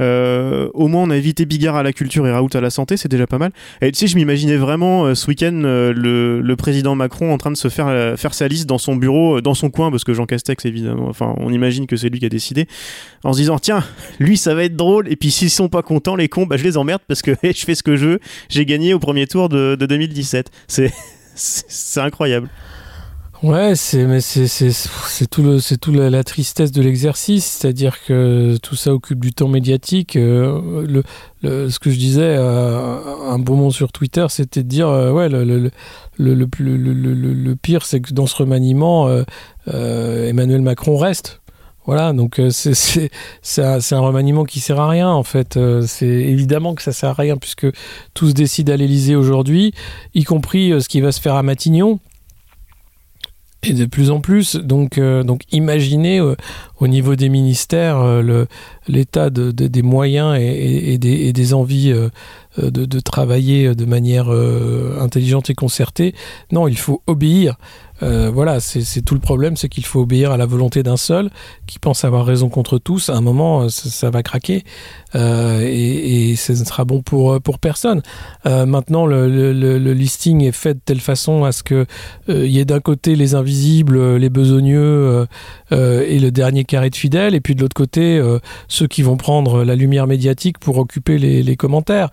au 0.00 0.88
moins, 0.88 1.02
on 1.02 1.10
a 1.10 1.16
évité 1.16 1.44
Bigard 1.44 1.76
à 1.76 1.82
la 1.82 1.92
culture 1.92 2.26
et 2.26 2.32
Raoult 2.32 2.50
à 2.54 2.60
la 2.60 2.70
santé, 2.70 2.96
c'est 2.96 3.08
déjà 3.08 3.26
pas 3.26 3.38
mal. 3.38 3.52
Et 3.80 3.92
tu 3.92 3.98
sais, 3.98 4.06
je 4.06 4.16
m'imaginais 4.16 4.56
vraiment 4.56 5.04
euh, 5.04 5.14
ce 5.14 5.26
week-end 5.28 5.62
euh, 5.64 5.92
le, 5.92 6.56
président 6.56 6.94
Macron 6.94 7.32
en 7.32 7.38
train 7.38 7.50
de 7.50 7.56
se 7.56 7.68
faire, 7.68 7.88
euh, 7.88 8.16
faire 8.16 8.34
sa 8.34 8.48
liste 8.48 8.66
dans 8.66 8.78
son 8.78 8.96
bureau, 8.96 9.40
dans 9.40 9.54
son 9.54 9.70
coin, 9.70 9.90
parce 9.90 10.04
que 10.04 10.14
Jean 10.14 10.26
Castex, 10.26 10.64
évidemment, 10.64 11.08
enfin, 11.08 11.34
on 11.38 11.52
imagine 11.52 11.86
que 11.86 11.96
c'est 11.96 12.08
lui 12.08 12.18
qui 12.18 12.26
a 12.26 12.30
décidé, 12.30 12.66
en 13.24 13.32
se 13.32 13.38
disant, 13.38 13.58
tiens, 13.58 13.84
lui, 14.18 14.36
ça 14.36 14.54
va 14.54 14.64
être 14.64 14.76
drôle, 14.76 15.10
et 15.10 15.16
puis 15.16 15.30
s'ils 15.30 15.50
sont 15.50 15.68
pas 15.68 15.82
contents, 15.82 16.16
les 16.16 16.28
cons, 16.28 16.46
bah, 16.46 16.56
je 16.56 16.64
les 16.64 16.76
emmerde 16.76 17.02
parce 17.06 17.22
que 17.22 17.32
je 17.42 17.64
fais 17.64 17.74
ce 17.74 17.82
que 17.82 17.96
je 17.96 18.06
veux, 18.06 18.20
j'ai 18.48 18.66
gagné 18.66 18.94
au 18.94 18.98
premier 18.98 19.26
tour 19.26 19.48
de, 19.48 19.74
de 19.74 19.86
2017. 19.86 20.50
C'est, 21.38 22.00
incroyable. 22.00 22.48
Ouais, 23.42 23.74
c'est 23.74 24.06
mais 24.06 24.22
c'est 24.22 24.46
c'est 24.46 25.26
tout 25.26 25.42
le 25.42 25.60
c'est 25.60 25.76
tout 25.76 25.92
la, 25.92 26.24
tristesse 26.24 26.72
de 26.72 26.80
l'exercice, 26.80 27.44
c'est-à-dire 27.44 28.02
que 28.02 28.56
tout 28.62 28.76
ça 28.76 28.94
occupe 28.94 29.20
du 29.20 29.34
temps 29.34 29.48
médiatique. 29.48 30.16
Euh, 30.16 30.86
le, 31.42 31.68
ce 31.68 31.78
que 31.78 31.90
je 31.90 31.96
disais, 31.98 32.22
euh, 32.38 32.98
un 33.28 33.38
bon 33.38 33.56
mot 33.56 33.70
sur 33.70 33.92
Twitter, 33.92 34.24
c'était 34.30 34.62
de 34.62 34.68
dire 34.68 34.88
euh, 34.88 35.12
ouais 35.12 35.28
le 35.28 35.44
le, 35.44 35.70
le 36.18 37.56
pire, 37.56 37.84
c'est 37.84 38.00
que 38.00 38.14
dans 38.14 38.26
ce 38.26 38.36
remaniement, 38.36 39.10
Emmanuel 39.66 40.62
Macron 40.62 40.96
reste. 40.96 41.42
Voilà, 41.86 42.12
donc 42.12 42.40
c'est 42.50 43.10
c'est 43.42 43.62
un, 43.62 44.00
remaniement 44.00 44.44
qui 44.44 44.60
sert 44.60 44.80
à 44.80 44.88
rien 44.88 45.08
en 45.08 45.22
fait. 45.22 45.58
c'est 45.86 46.06
évidemment 46.06 46.74
que 46.74 46.82
ça 46.82 46.92
sert 46.92 47.10
à 47.10 47.14
rien 47.14 47.36
puisque 47.36 47.66
tout 48.12 48.28
se 48.28 48.34
décide 48.34 48.70
à 48.70 48.76
l'Élysée 48.76 49.14
aujourd'hui, 49.14 49.72
y 50.14 50.24
compris 50.24 50.72
ce 50.80 50.88
qui 50.88 51.00
va 51.00 51.12
se 51.12 51.20
faire 51.20 51.34
à 51.34 51.44
Matignon. 51.44 52.00
Et 53.68 53.72
de 53.72 53.84
plus 53.84 54.10
en 54.10 54.20
plus, 54.20 54.54
donc, 54.54 54.96
euh, 54.96 55.24
imaginez 55.50 56.20
euh, 56.20 56.36
au 56.78 56.86
niveau 56.86 57.16
des 57.16 57.28
ministères 57.28 57.98
euh, 57.98 58.44
l'état 58.86 59.28
de, 59.28 59.50
des 59.50 59.82
moyens 59.82 60.38
et 60.38 60.98
des, 60.98 61.54
envies 61.54 61.92
de, 62.58 62.84
de, 62.84 63.00
travailler 63.00 63.74
de 63.74 63.84
manière 63.84 64.28
intelligente 65.00 65.50
et 65.50 65.54
concertée. 65.54 66.14
Non, 66.52 66.68
il 66.68 66.78
faut 66.78 67.02
obéir. 67.06 67.56
Euh, 68.02 68.30
voilà, 68.32 68.60
c'est 68.60 69.00
tout 69.02 69.14
le 69.14 69.20
problème, 69.20 69.56
c'est 69.56 69.68
qu'il 69.68 69.84
faut 69.84 70.00
obéir 70.00 70.30
à 70.30 70.36
la 70.36 70.44
volonté 70.44 70.82
d'un 70.82 70.96
seul 70.96 71.30
qui 71.66 71.78
pense 71.78 72.04
avoir 72.04 72.26
raison 72.26 72.48
contre 72.48 72.78
tous. 72.78 73.08
À 73.08 73.16
un 73.16 73.20
moment, 73.20 73.62
euh, 73.62 73.68
ça, 73.70 74.10
va 74.10 74.22
craquer 74.22 74.64
euh, 75.14 75.62
et, 75.66 76.36
ce 76.36 76.52
ne 76.52 76.64
sera 76.64 76.84
bon 76.84 77.00
pour, 77.02 77.40
pour 77.40 77.58
personne. 77.58 78.02
maintenant, 78.44 79.06
le, 79.06 79.92
listing 79.92 80.42
est 80.42 80.52
fait 80.52 80.74
de 80.74 80.80
telle 80.84 81.00
façon 81.00 81.44
à 81.44 81.52
ce 81.52 81.62
qu'il 81.62 81.86
y 82.28 82.58
ait 82.58 82.64
d'un 82.64 82.80
côté 82.80 83.16
les 83.16 83.34
invisibles, 83.34 84.16
les 84.16 84.28
besogneux 84.28 85.26
et 85.70 86.18
le 86.18 86.30
dernier 86.30 86.64
carré 86.64 86.90
de 86.90 86.96
fidèles, 86.96 87.34
et 87.34 87.40
puis 87.40 87.54
de 87.54 87.62
l'autre 87.62 87.74
côté, 87.74 88.22
ceux 88.68 88.86
qui 88.86 89.02
vont 89.02 89.16
prendre 89.16 89.64
la 89.64 89.74
lumière 89.74 90.06
médiatique 90.06 90.58
pour 90.58 90.78
occuper 90.78 91.18
les 91.18 91.56
commentaires. 91.56 92.10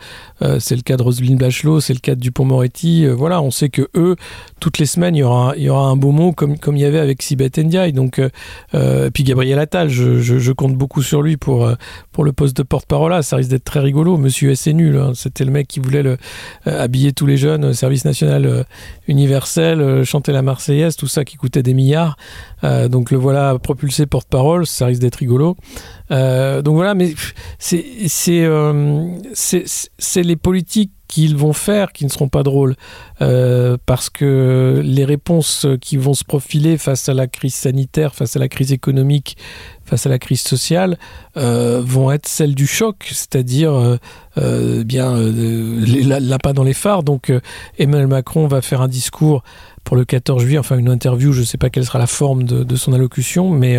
C'est 0.59 0.75
le 0.75 0.81
cas 0.81 0.97
de 0.97 1.03
Roselyne 1.03 1.37
Bachelot, 1.37 1.79
c'est 1.79 1.93
le 1.93 1.99
cas 1.99 2.15
de 2.15 2.19
Dupont-Moretti. 2.19 3.07
voilà, 3.07 3.41
on 3.41 3.51
sait 3.51 3.69
que 3.69 3.87
eux, 3.95 4.15
toutes 4.59 4.77
les 4.77 4.85
semaines, 4.85 5.15
il 5.15 5.19
y 5.19 5.23
aura, 5.23 5.53
un 5.87 5.95
beau 5.95 6.11
mot 6.11 6.31
comme, 6.31 6.55
il 6.67 6.79
y 6.79 6.85
avait 6.85 6.99
avec 6.99 7.21
Sibeth 7.21 7.57
Ndiaye. 7.57 7.93
Donc, 7.93 8.19
euh, 8.19 8.29
euh, 8.75 9.09
puis 9.13 9.23
Gabriel 9.23 9.59
Attal, 9.59 9.89
je, 9.89 10.51
compte 10.51 10.75
beaucoup 10.75 11.01
sur 11.01 11.21
lui 11.21 11.37
pour, 11.37 11.65
euh, 11.65 11.75
le 12.23 12.31
poste 12.31 12.55
de 12.55 12.63
porte-parole. 12.63 13.21
Ça 13.23 13.35
risque 13.35 13.49
d'être 13.49 13.63
très 13.63 13.79
rigolo. 13.79 14.17
Monsieur 14.17 14.55
SNU, 14.55 14.95
c'était 15.15 15.45
le 15.45 15.51
mec 15.51 15.67
qui 15.67 15.79
voulait 15.79 16.03
le, 16.03 16.17
habiller 16.65 17.11
tous 17.11 17.25
les 17.25 17.37
jeunes, 17.37 17.73
service 17.73 18.05
national 18.05 18.65
universel, 19.07 20.03
chanter 20.05 20.31
la 20.31 20.41
Marseillaise, 20.41 20.95
tout 20.95 21.07
ça 21.07 21.25
qui 21.25 21.35
coûtait 21.35 21.63
des 21.63 21.73
milliards. 21.73 22.15
donc 22.89 23.11
le 23.11 23.17
voilà 23.17 23.57
propulsé 23.59 24.05
porte-parole, 24.05 24.65
ça 24.65 24.85
risque 24.85 25.01
d'être 25.01 25.15
rigolo. 25.15 25.57
Donc 26.13 26.75
voilà, 26.75 26.93
mais 26.93 27.13
c'est 27.59 27.85
c'est 29.33 30.23
les 30.23 30.35
politiques 30.35 30.91
qu'ils 31.13 31.37
vont 31.37 31.53
faire 31.53 31.91
qui 31.91 32.05
ne 32.05 32.09
seront 32.09 32.27
pas 32.27 32.41
drôles. 32.41 32.75
Euh, 33.21 33.77
parce 33.85 34.09
que 34.09 34.81
les 34.83 35.05
réponses 35.05 35.67
qui 35.79 35.95
vont 35.95 36.15
se 36.15 36.23
profiler 36.23 36.79
face 36.79 37.07
à 37.07 37.13
la 37.13 37.27
crise 37.27 37.53
sanitaire, 37.53 38.15
face 38.15 38.35
à 38.35 38.39
la 38.39 38.47
crise 38.47 38.71
économique, 38.71 39.37
face 39.85 40.07
à 40.07 40.09
la 40.09 40.17
crise 40.17 40.41
sociale, 40.41 40.97
euh, 41.37 41.83
vont 41.85 42.11
être 42.11 42.27
celles 42.27 42.55
du 42.55 42.65
choc, 42.65 43.05
c'est-à-dire 43.11 43.99
euh, 44.37 44.83
bien 44.83 45.15
la, 45.15 46.39
pas 46.39 46.53
dans 46.53 46.63
les 46.63 46.73
phares. 46.73 47.03
Donc 47.03 47.31
Emmanuel 47.77 48.07
Macron 48.07 48.47
va 48.47 48.63
faire 48.63 48.81
un 48.81 48.87
discours 48.87 49.43
pour 49.83 49.95
le 49.95 50.05
14 50.05 50.41
juillet, 50.41 50.57
enfin 50.57 50.79
une 50.79 50.89
interview, 50.89 51.31
je 51.31 51.41
ne 51.41 51.45
sais 51.45 51.59
pas 51.59 51.69
quelle 51.69 51.85
sera 51.85 51.99
la 51.99 52.07
forme 52.07 52.43
de 52.43 52.75
son 52.75 52.91
allocution, 52.91 53.51
mais 53.51 53.77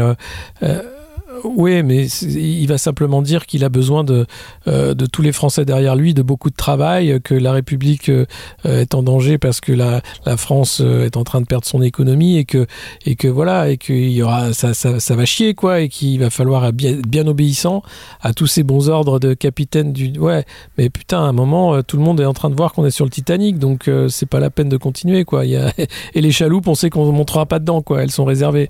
oui, 1.42 1.82
mais 1.82 2.06
il 2.06 2.66
va 2.66 2.78
simplement 2.78 3.22
dire 3.22 3.46
qu'il 3.46 3.64
a 3.64 3.68
besoin 3.68 4.04
de, 4.04 4.26
euh, 4.68 4.94
de 4.94 5.06
tous 5.06 5.22
les 5.22 5.32
Français 5.32 5.64
derrière 5.64 5.96
lui, 5.96 6.14
de 6.14 6.22
beaucoup 6.22 6.50
de 6.50 6.54
travail, 6.54 7.20
que 7.22 7.34
la 7.34 7.52
République 7.52 8.08
euh, 8.08 8.26
est 8.64 8.94
en 8.94 9.02
danger 9.02 9.38
parce 9.38 9.60
que 9.60 9.72
la, 9.72 10.02
France 10.36 10.80
euh, 10.80 11.06
est 11.06 11.16
en 11.16 11.24
train 11.24 11.40
de 11.40 11.46
perdre 11.46 11.66
son 11.66 11.82
économie 11.82 12.38
et 12.38 12.44
que, 12.44 13.28
voilà, 13.28 13.70
et 13.70 13.78
qu'il 13.78 14.10
y 14.10 14.22
aura, 14.22 14.52
ça, 14.52 15.14
va 15.14 15.24
chier, 15.24 15.54
quoi, 15.54 15.80
et 15.80 15.88
qu'il 15.88 16.20
va 16.20 16.30
falloir 16.30 16.72
bien, 16.72 17.26
obéissant 17.26 17.82
à 18.20 18.32
tous 18.32 18.46
ces 18.46 18.62
bons 18.62 18.88
ordres 18.88 19.18
de 19.18 19.34
capitaine 19.34 19.92
du. 19.92 20.18
Ouais, 20.18 20.44
mais 20.78 20.90
putain, 20.90 21.18
à 21.18 21.28
un 21.28 21.32
moment, 21.32 21.82
tout 21.82 21.96
le 21.96 22.02
monde 22.02 22.20
est 22.20 22.26
en 22.26 22.34
train 22.34 22.50
de 22.50 22.54
voir 22.54 22.72
qu'on 22.72 22.84
est 22.84 22.90
sur 22.90 23.04
le 23.04 23.10
Titanic, 23.10 23.58
donc 23.58 23.90
c'est 24.08 24.28
pas 24.28 24.40
la 24.40 24.50
peine 24.50 24.68
de 24.68 24.76
continuer, 24.76 25.24
quoi. 25.24 25.44
Et 26.14 26.20
les 26.20 26.32
chaloupes, 26.32 26.68
on 26.68 26.74
sait 26.74 26.90
qu'on 26.90 27.06
ne 27.06 27.12
montera 27.12 27.46
pas 27.46 27.58
dedans, 27.58 27.82
quoi, 27.82 28.02
elles 28.02 28.10
sont 28.10 28.24
réservées. 28.24 28.68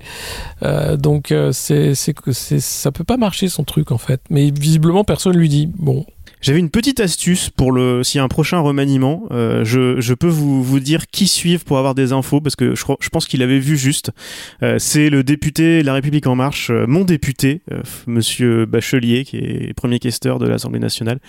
donc 0.97 1.33
c'est 1.51 1.93
ça 2.59 2.91
peut 2.91 3.03
pas 3.03 3.17
marcher 3.17 3.47
son 3.47 3.63
truc 3.63 3.91
en 3.91 3.97
fait. 3.97 4.21
Mais 4.29 4.51
visiblement 4.51 5.03
personne 5.03 5.37
lui 5.37 5.49
dit. 5.49 5.69
Bon. 5.77 6.05
J'avais 6.41 6.59
une 6.59 6.69
petite 6.69 6.99
astuce 6.99 7.49
pour 7.49 7.71
le 7.71 8.03
s'il 8.03 8.19
y 8.19 8.21
a 8.21 8.23
un 8.23 8.27
prochain 8.27 8.59
remaniement, 8.59 9.23
euh, 9.31 9.65
je, 9.65 9.99
je, 9.99 10.13
peux 10.13 10.27
vous, 10.27 10.63
vous 10.63 10.79
dire 10.79 11.07
qui 11.07 11.27
suivre 11.27 11.63
pour 11.63 11.79
avoir 11.79 11.95
des 11.95 12.11
infos 12.11 12.39
parce 12.39 12.55
que 12.55 12.75
je, 12.75 12.85
je 12.99 13.09
pense 13.09 13.25
qu'il 13.25 13.41
avait 13.41 13.57
vu 13.57 13.77
juste. 13.77 14.11
Euh, 14.61 14.77
c'est 14.77 15.09
le 15.09 15.23
député 15.23 15.81
La 15.81 15.93
République 15.93 16.27
en 16.27 16.35
Marche, 16.35 16.69
euh, 16.69 16.85
mon 16.87 17.03
député, 17.03 17.61
Monsieur 18.05 18.65
Bachelier, 18.67 19.25
qui 19.25 19.37
est 19.37 19.73
premier 19.73 19.97
questeur 19.97 20.37
de 20.37 20.47
l'Assemblée 20.47 20.79
nationale. 20.79 21.19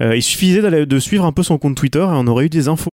il 0.00 0.22
suffisait 0.22 0.86
de 0.86 0.98
suivre 1.00 1.24
un 1.24 1.32
peu 1.32 1.42
son 1.42 1.58
compte 1.58 1.76
Twitter 1.76 1.98
et 1.98 2.04
on 2.06 2.26
aurait 2.28 2.46
eu 2.46 2.50
des 2.50 2.68
infos 2.68 2.90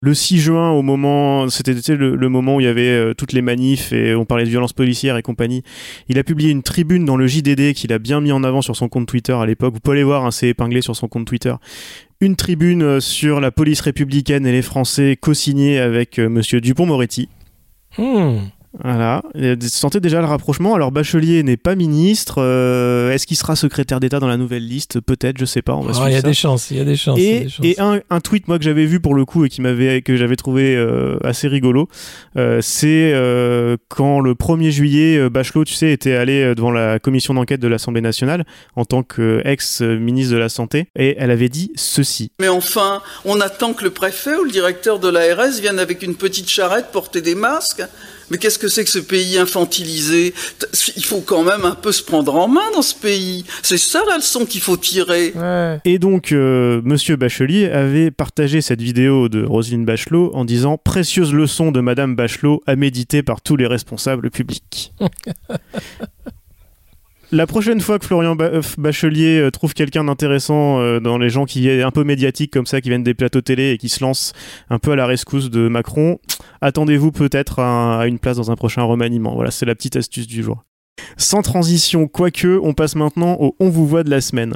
le 0.00 0.14
6 0.14 0.38
juin, 0.38 0.70
au 0.70 0.82
moment, 0.82 1.48
c'était 1.50 1.96
le, 1.96 2.28
moment 2.28 2.56
où 2.56 2.60
il 2.60 2.64
y 2.64 2.68
avait 2.68 2.88
euh, 2.88 3.14
toutes 3.14 3.32
les 3.32 3.42
manifs 3.42 3.92
et 3.92 4.14
on 4.14 4.24
parlait 4.24 4.44
de 4.44 4.48
violences 4.48 4.72
policières 4.72 5.16
et 5.16 5.22
compagnie. 5.22 5.64
Il 6.08 6.20
a 6.20 6.24
publié 6.24 6.50
une 6.50 6.62
tribune 6.62 7.04
dans 7.04 7.16
le 7.16 7.26
JDD 7.26 7.72
qu'il 7.72 7.92
a 7.92 7.98
bien 7.98 8.20
mis 8.20 8.30
en 8.30 8.44
avant 8.44 8.62
sur 8.62 8.76
son 8.76 8.88
compte 8.88 9.08
Twitter 9.08 9.32
à 9.32 9.44
l'époque. 9.44 9.74
Vous 9.74 9.80
pouvez 9.80 9.96
aller 9.96 10.04
voir, 10.04 10.24
hein, 10.24 10.30
c'est 10.30 10.48
épinglé 10.48 10.82
sur 10.82 10.94
son 10.94 11.08
compte 11.08 11.26
Twitter. 11.26 11.54
Une 12.20 12.36
tribune 12.36 12.82
euh, 12.82 13.00
sur 13.00 13.40
la 13.40 13.50
police 13.50 13.80
républicaine 13.80 14.46
et 14.46 14.52
les 14.52 14.62
Français, 14.62 15.16
co-signée 15.20 15.80
avec 15.80 16.20
euh, 16.20 16.28
Monsieur 16.28 16.60
Dupont-Moretti. 16.60 17.28
Hmm. 17.96 18.38
Voilà, 18.82 19.22
vous 19.34 19.68
sentez 19.68 19.98
déjà 20.00 20.20
le 20.20 20.26
rapprochement. 20.26 20.74
Alors 20.74 20.92
Bachelier 20.92 21.42
n'est 21.42 21.56
pas 21.56 21.74
ministre. 21.74 22.36
Euh, 22.38 23.12
est-ce 23.12 23.26
qu'il 23.26 23.36
sera 23.36 23.56
secrétaire 23.56 23.98
d'État 23.98 24.20
dans 24.20 24.28
la 24.28 24.36
nouvelle 24.36 24.66
liste? 24.66 25.00
Peut-être, 25.00 25.38
je 25.38 25.44
sais 25.44 25.62
pas. 25.62 25.74
On 25.74 25.80
va 25.80 25.92
ah, 26.00 26.10
il 26.10 26.12
y 26.12 26.16
a 26.16 26.22
des 26.22 26.34
chances. 26.34 26.70
Il 26.70 26.76
y 26.76 26.80
a 26.80 26.84
des 26.84 26.96
chances. 26.96 27.18
Et, 27.18 27.48
et 27.62 27.80
un, 27.80 28.00
un, 28.10 28.20
tweet 28.20 28.46
moi 28.46 28.58
que 28.58 28.64
j'avais 28.64 28.84
vu 28.84 29.00
pour 29.00 29.14
le 29.14 29.24
coup 29.24 29.44
et 29.44 29.48
qui 29.48 29.62
m'avait 29.62 30.02
que 30.02 30.16
j'avais 30.16 30.36
trouvé 30.36 30.76
euh, 30.76 31.18
assez 31.24 31.48
rigolo, 31.48 31.88
euh, 32.36 32.60
c'est 32.62 33.12
euh, 33.14 33.76
quand 33.88 34.20
le 34.20 34.34
1er 34.34 34.70
juillet 34.70 35.30
Bachelot, 35.30 35.64
tu 35.64 35.74
sais, 35.74 35.90
était 35.90 36.14
allé 36.14 36.54
devant 36.54 36.70
la 36.70 36.98
commission 36.98 37.34
d'enquête 37.34 37.60
de 37.60 37.68
l'Assemblée 37.68 38.00
nationale 38.00 38.44
en 38.76 38.84
tant 38.84 39.02
qu'ex-ministre 39.02 40.32
de 40.32 40.38
la 40.38 40.48
santé 40.48 40.88
et 40.96 41.16
elle 41.18 41.30
avait 41.30 41.48
dit 41.48 41.72
ceci. 41.74 42.30
Mais 42.40 42.48
enfin, 42.48 43.02
on 43.24 43.40
attend 43.40 43.72
que 43.72 43.84
le 43.84 43.90
préfet 43.90 44.36
ou 44.36 44.44
le 44.44 44.50
directeur 44.50 44.98
de 44.98 45.08
l'ARS 45.08 45.58
vienne 45.60 45.78
avec 45.78 46.02
une 46.02 46.14
petite 46.14 46.48
charrette 46.48 46.86
porter 46.92 47.22
des 47.22 47.34
masques. 47.34 47.82
Mais 48.30 48.38
qu'est-ce 48.38 48.58
que 48.58 48.68
c'est 48.68 48.84
que 48.84 48.90
ce 48.90 48.98
pays 48.98 49.38
infantilisé 49.38 50.34
Il 50.96 51.04
faut 51.04 51.20
quand 51.20 51.42
même 51.42 51.64
un 51.64 51.74
peu 51.74 51.92
se 51.92 52.02
prendre 52.02 52.34
en 52.34 52.48
main 52.48 52.70
dans 52.74 52.82
ce 52.82 52.94
pays. 52.94 53.44
C'est 53.62 53.78
ça 53.78 54.02
la 54.08 54.16
leçon 54.16 54.44
qu'il 54.44 54.60
faut 54.60 54.76
tirer. 54.76 55.32
Et 55.84 55.98
donc, 55.98 56.32
euh, 56.32 56.80
Monsieur 56.84 57.16
Bachelier 57.16 57.66
avait 57.70 58.10
partagé 58.10 58.60
cette 58.60 58.82
vidéo 58.82 59.28
de 59.28 59.44
Roselyne 59.44 59.84
Bachelot 59.84 60.30
en 60.34 60.44
disant 60.44 60.78
précieuse 60.78 61.32
leçon 61.32 61.72
de 61.72 61.80
Madame 61.80 62.16
Bachelot 62.16 62.62
à 62.66 62.76
méditer 62.76 63.22
par 63.22 63.40
tous 63.40 63.56
les 63.56 63.66
responsables 63.66 64.30
publics. 64.30 64.92
La 67.30 67.46
prochaine 67.46 67.80
fois 67.80 67.98
que 67.98 68.06
Florian 68.06 68.36
euh, 68.40 68.62
Bachelier 68.78 69.38
euh, 69.38 69.50
trouve 69.50 69.74
quelqu'un 69.74 70.04
d'intéressant 70.04 70.80
euh, 70.80 70.98
dans 70.98 71.18
les 71.18 71.28
gens 71.28 71.44
qui 71.44 71.68
est 71.68 71.82
un 71.82 71.90
peu 71.90 72.02
médiatiques 72.02 72.50
comme 72.50 72.64
ça, 72.64 72.80
qui 72.80 72.88
viennent 72.88 73.02
des 73.02 73.12
plateaux 73.12 73.42
télé 73.42 73.72
et 73.72 73.78
qui 73.78 73.90
se 73.90 74.02
lancent 74.02 74.32
un 74.70 74.78
peu 74.78 74.92
à 74.92 74.96
la 74.96 75.04
rescousse 75.04 75.50
de 75.50 75.68
Macron, 75.68 76.18
attendez-vous 76.62 77.12
peut-être 77.12 77.58
à, 77.58 78.06
une 78.06 78.18
place 78.18 78.38
dans 78.38 78.50
un 78.50 78.56
prochain 78.56 78.82
remaniement. 78.82 79.34
Voilà, 79.34 79.50
c'est 79.50 79.66
la 79.66 79.74
petite 79.74 79.96
astuce 79.96 80.26
du 80.26 80.42
jour. 80.42 80.64
Sans 81.18 81.42
transition, 81.42 82.08
quoique, 82.08 82.58
on 82.62 82.72
passe 82.72 82.96
maintenant 82.96 83.36
au 83.40 83.54
On 83.60 83.68
vous 83.68 83.86
voit 83.86 84.04
de 84.04 84.10
la 84.10 84.22
semaine. 84.22 84.54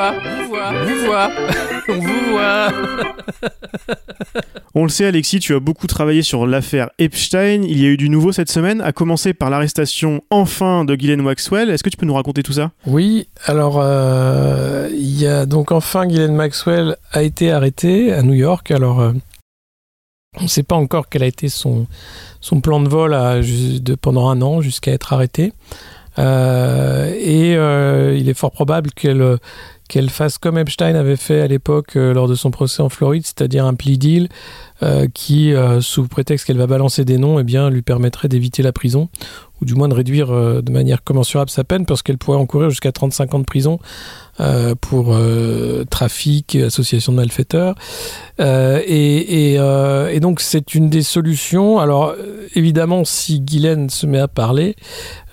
Voit, 0.00 0.12
vous 0.12 0.48
voit, 0.48 0.72
vous 0.84 1.06
voit, 1.06 1.28
vous 1.88 1.92
voit, 1.92 1.92
on 1.94 2.00
vous 2.00 2.30
voit. 2.30 2.72
On 4.74 4.82
le 4.84 4.88
sait, 4.88 5.06
Alexis, 5.06 5.40
tu 5.40 5.54
as 5.54 5.60
beaucoup 5.60 5.86
travaillé 5.86 6.22
sur 6.22 6.46
l'affaire 6.46 6.90
Epstein. 6.98 7.62
Il 7.64 7.80
y 7.80 7.86
a 7.86 7.88
eu 7.88 7.96
du 7.96 8.08
nouveau 8.08 8.32
cette 8.32 8.50
semaine, 8.50 8.80
à 8.80 8.92
commencer 8.92 9.34
par 9.34 9.50
l'arrestation 9.50 10.22
enfin 10.30 10.84
de 10.84 10.94
Ghislaine 10.94 11.22
Maxwell. 11.22 11.70
Est-ce 11.70 11.82
que 11.82 11.90
tu 11.90 11.96
peux 11.96 12.06
nous 12.06 12.14
raconter 12.14 12.42
tout 12.42 12.52
ça? 12.52 12.70
Oui, 12.86 13.28
alors 13.44 13.80
euh, 13.80 14.88
il 14.92 15.20
y 15.20 15.26
a 15.26 15.44
donc 15.46 15.72
enfin 15.72 16.06
Ghislaine 16.06 16.34
Maxwell 16.34 16.96
a 17.12 17.22
été 17.22 17.50
arrêtée 17.50 18.12
à 18.12 18.22
New 18.22 18.34
York. 18.34 18.70
Alors 18.70 19.00
euh, 19.00 19.12
on 20.38 20.44
ne 20.44 20.48
sait 20.48 20.62
pas 20.62 20.76
encore 20.76 21.08
quel 21.08 21.24
a 21.24 21.26
été 21.26 21.48
son, 21.48 21.86
son 22.40 22.60
plan 22.60 22.80
de 22.80 22.88
vol 22.88 23.10
de, 23.10 23.94
pendant 23.96 24.28
un 24.30 24.40
an 24.40 24.60
jusqu'à 24.60 24.92
être 24.92 25.12
arrêtée. 25.12 25.52
Euh, 26.18 27.09
et 27.20 27.52
il 27.52 28.28
est 28.28 28.34
fort 28.34 28.52
probable 28.52 28.90
qu'elle 28.92 29.38
qu'elle 29.90 30.08
fasse 30.08 30.38
comme 30.38 30.56
Epstein 30.56 30.94
avait 30.94 31.16
fait 31.16 31.40
à 31.40 31.48
l'époque 31.48 31.96
euh, 31.96 32.14
lors 32.14 32.28
de 32.28 32.36
son 32.36 32.52
procès 32.52 32.80
en 32.80 32.88
Floride, 32.88 33.24
c'est-à-dire 33.26 33.66
un 33.66 33.74
plea 33.74 33.96
deal 33.96 34.28
euh, 34.84 35.08
qui, 35.12 35.52
euh, 35.52 35.80
sous 35.80 36.06
prétexte 36.06 36.46
qu'elle 36.46 36.58
va 36.58 36.68
balancer 36.68 37.04
des 37.04 37.18
noms, 37.18 37.40
eh 37.40 37.70
lui 37.70 37.82
permettrait 37.82 38.28
d'éviter 38.28 38.62
la 38.62 38.72
prison, 38.72 39.08
ou 39.60 39.64
du 39.64 39.74
moins 39.74 39.88
de 39.88 39.94
réduire 39.94 40.28
de 40.28 40.72
manière 40.72 41.02
commensurable 41.02 41.50
sa 41.50 41.64
peine, 41.64 41.86
parce 41.86 42.02
qu'elle 42.02 42.18
pourrait 42.18 42.38
encourir 42.38 42.70
jusqu'à 42.70 42.92
35 42.92 43.34
ans 43.34 43.38
de 43.40 43.44
prison 43.44 43.78
euh, 44.40 44.74
pour 44.74 45.12
euh, 45.12 45.84
trafic, 45.90 46.54
association 46.54 47.12
de 47.12 47.18
malfaiteurs. 47.18 47.74
Euh, 48.38 48.80
et, 48.86 49.58
donc 50.20 50.40
c'est 50.40 50.74
une 50.74 50.88
des 50.88 51.02
solutions. 51.02 51.78
Alors 51.78 52.14
évidemment, 52.54 53.04
si 53.04 53.40
Guylaine 53.40 53.90
se 53.90 54.06
met 54.06 54.18
à 54.18 54.28
parler, 54.28 54.76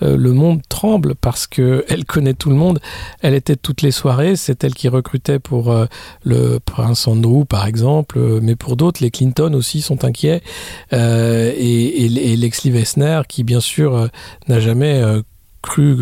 le 0.00 0.32
monde 0.32 0.60
tremble 0.68 1.14
parce 1.14 1.46
que 1.46 1.84
elle 1.88 2.04
connaît 2.04 2.34
tout 2.34 2.50
le 2.50 2.56
monde. 2.56 2.80
Elle 3.22 3.34
était 3.34 3.56
toutes 3.56 3.82
les 3.82 3.92
soirées. 3.92 4.36
C'est 4.36 4.64
elle 4.64 4.74
qui 4.74 4.88
recrutait 4.88 5.38
pour 5.38 5.74
le 6.24 6.58
prince 6.58 7.06
Andrew, 7.06 7.44
par 7.44 7.66
exemple, 7.66 8.18
mais 8.40 8.56
pour 8.56 8.76
d'autres, 8.76 9.02
les 9.02 9.10
Clinton 9.10 9.54
aussi 9.54 9.80
sont 9.82 10.04
inquiets. 10.04 10.42
et, 10.92 12.04
et, 12.04 12.36
Lex 12.36 12.66
Wessner, 12.66 13.22
qui 13.28 13.44
bien 13.44 13.60
sûr 13.60 14.08
n'a 14.48 14.60
jamais 14.60 15.02
cru 15.62 15.96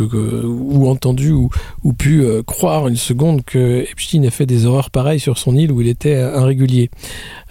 ou 0.45 0.88
entendu 0.88 1.33
ou, 1.33 1.51
pu 1.92 2.23
euh, 2.23 2.42
croire 2.42 2.88
une 2.88 2.97
seconde 2.97 3.45
que 3.45 3.87
Epstein 3.90 4.23
ait 4.23 4.31
fait 4.31 4.47
des 4.47 4.66
horreurs 4.66 4.90
pareilles 4.90 5.21
sur 5.21 5.38
son 5.38 5.57
île 5.57 5.73
où 5.73 5.81
il 5.81 5.88
était 5.88 6.21
irrégulier. 6.21 6.90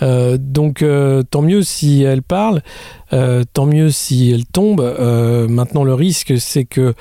Euh, 0.02 0.38
donc 0.40 0.82
euh, 0.82 1.24
tant 1.24 1.42
mieux 1.42 1.64
si 1.64 2.04
elle 2.04 2.22
parle, 2.22 2.62
tant 3.54 3.66
mieux 3.66 3.92
si 3.92 4.32
elle 4.32 4.46
tombe. 4.46 4.82
maintenant 5.50 5.86
le 5.86 5.94
risque 5.94 6.34
c'est 6.38 6.66
que 6.66 6.94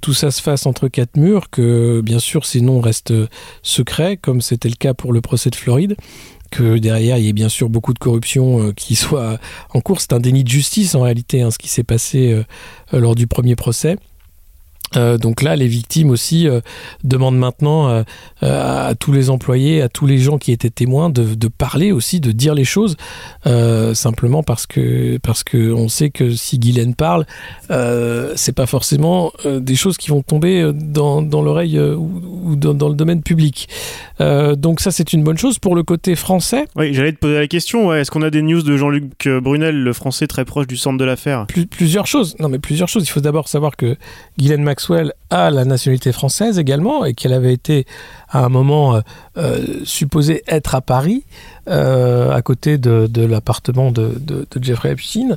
tout 0.00 0.14
ça 0.14 0.30
se 0.30 0.40
fasse 0.40 0.64
entre 0.64 0.88
quatre 0.88 1.16
murs, 1.18 1.50
que 1.50 2.00
bien 2.00 2.18
sûr 2.18 2.46
ces 2.46 2.62
noms 2.62 2.80
restent 2.80 3.12
secrets 3.62 4.16
comme 4.16 4.40
c'était 4.40 4.70
le 4.70 4.76
cas 4.76 4.94
pour 4.94 5.12
le 5.12 5.20
procès 5.20 5.50
de 5.50 5.56
Floride 5.56 5.96
que 6.50 6.78
derrière 6.78 7.18
il 7.18 7.26
y 7.26 7.28
ait 7.28 7.34
bien 7.34 7.50
sûr 7.50 7.68
beaucoup 7.68 7.92
de 7.92 7.98
corruption 7.98 8.72
qui 8.72 8.96
soit 8.96 9.38
en 9.74 9.82
cours. 9.82 10.00
C'est 10.00 10.14
un 10.14 10.20
déni 10.20 10.44
de 10.44 10.48
justice 10.48 10.94
en 10.94 11.02
réalité, 11.02 11.42
hein, 11.42 11.50
ce 11.50 11.58
qui 11.58 11.68
s'est 11.68 11.84
passé 11.84 12.42
lors 12.92 13.14
du 13.14 13.26
premier 13.26 13.54
procès. 13.54 13.98
Euh, 14.96 15.18
donc 15.18 15.42
là, 15.42 15.56
les 15.56 15.66
victimes 15.66 16.10
aussi 16.10 16.48
euh, 16.48 16.60
demandent 17.04 17.38
maintenant 17.38 17.88
euh, 17.88 18.02
à 18.42 18.94
tous 18.98 19.12
les 19.12 19.30
employés, 19.30 19.82
à 19.82 19.88
tous 19.88 20.06
les 20.06 20.18
gens 20.18 20.38
qui 20.38 20.52
étaient 20.52 20.70
témoins, 20.70 21.10
de, 21.10 21.34
de 21.34 21.48
parler 21.48 21.92
aussi, 21.92 22.20
de 22.20 22.32
dire 22.32 22.54
les 22.54 22.64
choses, 22.64 22.96
simplement 23.94 24.42
parce 24.42 24.66
que 24.66 25.18
parce 25.18 25.44
que 25.44 25.72
on 25.72 25.88
sait 25.88 26.10
que 26.10 26.30
si 26.30 26.58
Guylaine 26.58 26.94
parle, 26.94 27.26
c'est 28.36 28.54
pas 28.54 28.66
forcément 28.66 29.32
des 29.44 29.76
choses 29.76 29.96
qui 29.96 30.10
vont 30.10 30.22
tomber 30.22 30.70
dans, 30.74 31.22
dans 31.22 31.42
l'oreille 31.42 31.78
ou, 31.78 32.56
dans, 32.56 32.74
dans, 32.74 32.88
le 32.88 32.94
domaine 32.94 33.22
public. 33.22 33.68
donc 34.18 34.80
ça, 34.80 34.90
c'est 34.90 35.12
une 35.12 35.22
bonne 35.22 35.38
chose 35.38 35.58
pour 35.58 35.74
le 35.74 35.82
côté 35.82 36.14
français. 36.16 36.66
Oui, 36.76 36.94
j'allais 36.94 37.12
te 37.12 37.18
poser 37.18 37.38
la 37.38 37.46
question. 37.46 37.88
Ouais, 37.88 38.00
Est-ce 38.00 38.10
qu'on 38.10 38.22
a 38.22 38.30
des 38.30 38.42
news 38.42 38.62
de 38.62 38.76
Jean-Luc 38.76 39.28
Brunel, 39.28 39.82
le 39.82 39.92
français 39.92 40.26
très 40.26 40.44
proche 40.44 40.66
du 40.66 40.76
centre 40.76 40.98
de 40.98 41.04
l'affaire? 41.04 41.46
Plusieurs 41.70 42.06
choses. 42.06 42.36
Non, 42.38 42.48
mais 42.48 42.58
plusieurs 42.58 42.88
choses. 42.88 43.04
Il 43.04 43.10
faut 43.10 43.20
d'abord 43.20 43.48
savoir 43.48 43.76
que 43.76 43.96
Guylaine 44.38 44.62
Max 44.62 44.79
Maxwell 44.80 45.12
a 45.30 45.50
la 45.50 45.64
nationalité 45.64 46.12
française 46.12 46.58
également 46.58 47.04
et 47.04 47.14
qu'elle 47.14 47.32
avait 47.32 47.52
été 47.52 47.86
à 48.30 48.44
un 48.44 48.48
moment 48.48 48.94
euh, 48.94 49.00
euh, 49.36 49.80
supposée 49.84 50.42
être 50.46 50.74
à 50.74 50.80
Paris, 50.80 51.24
euh, 51.68 52.30
à 52.32 52.42
côté 52.42 52.78
de, 52.78 53.08
l'appartement 53.24 53.90
de, 53.90 54.14
de, 54.18 54.46
Jeffrey 54.60 54.90
Epstein. 54.90 55.34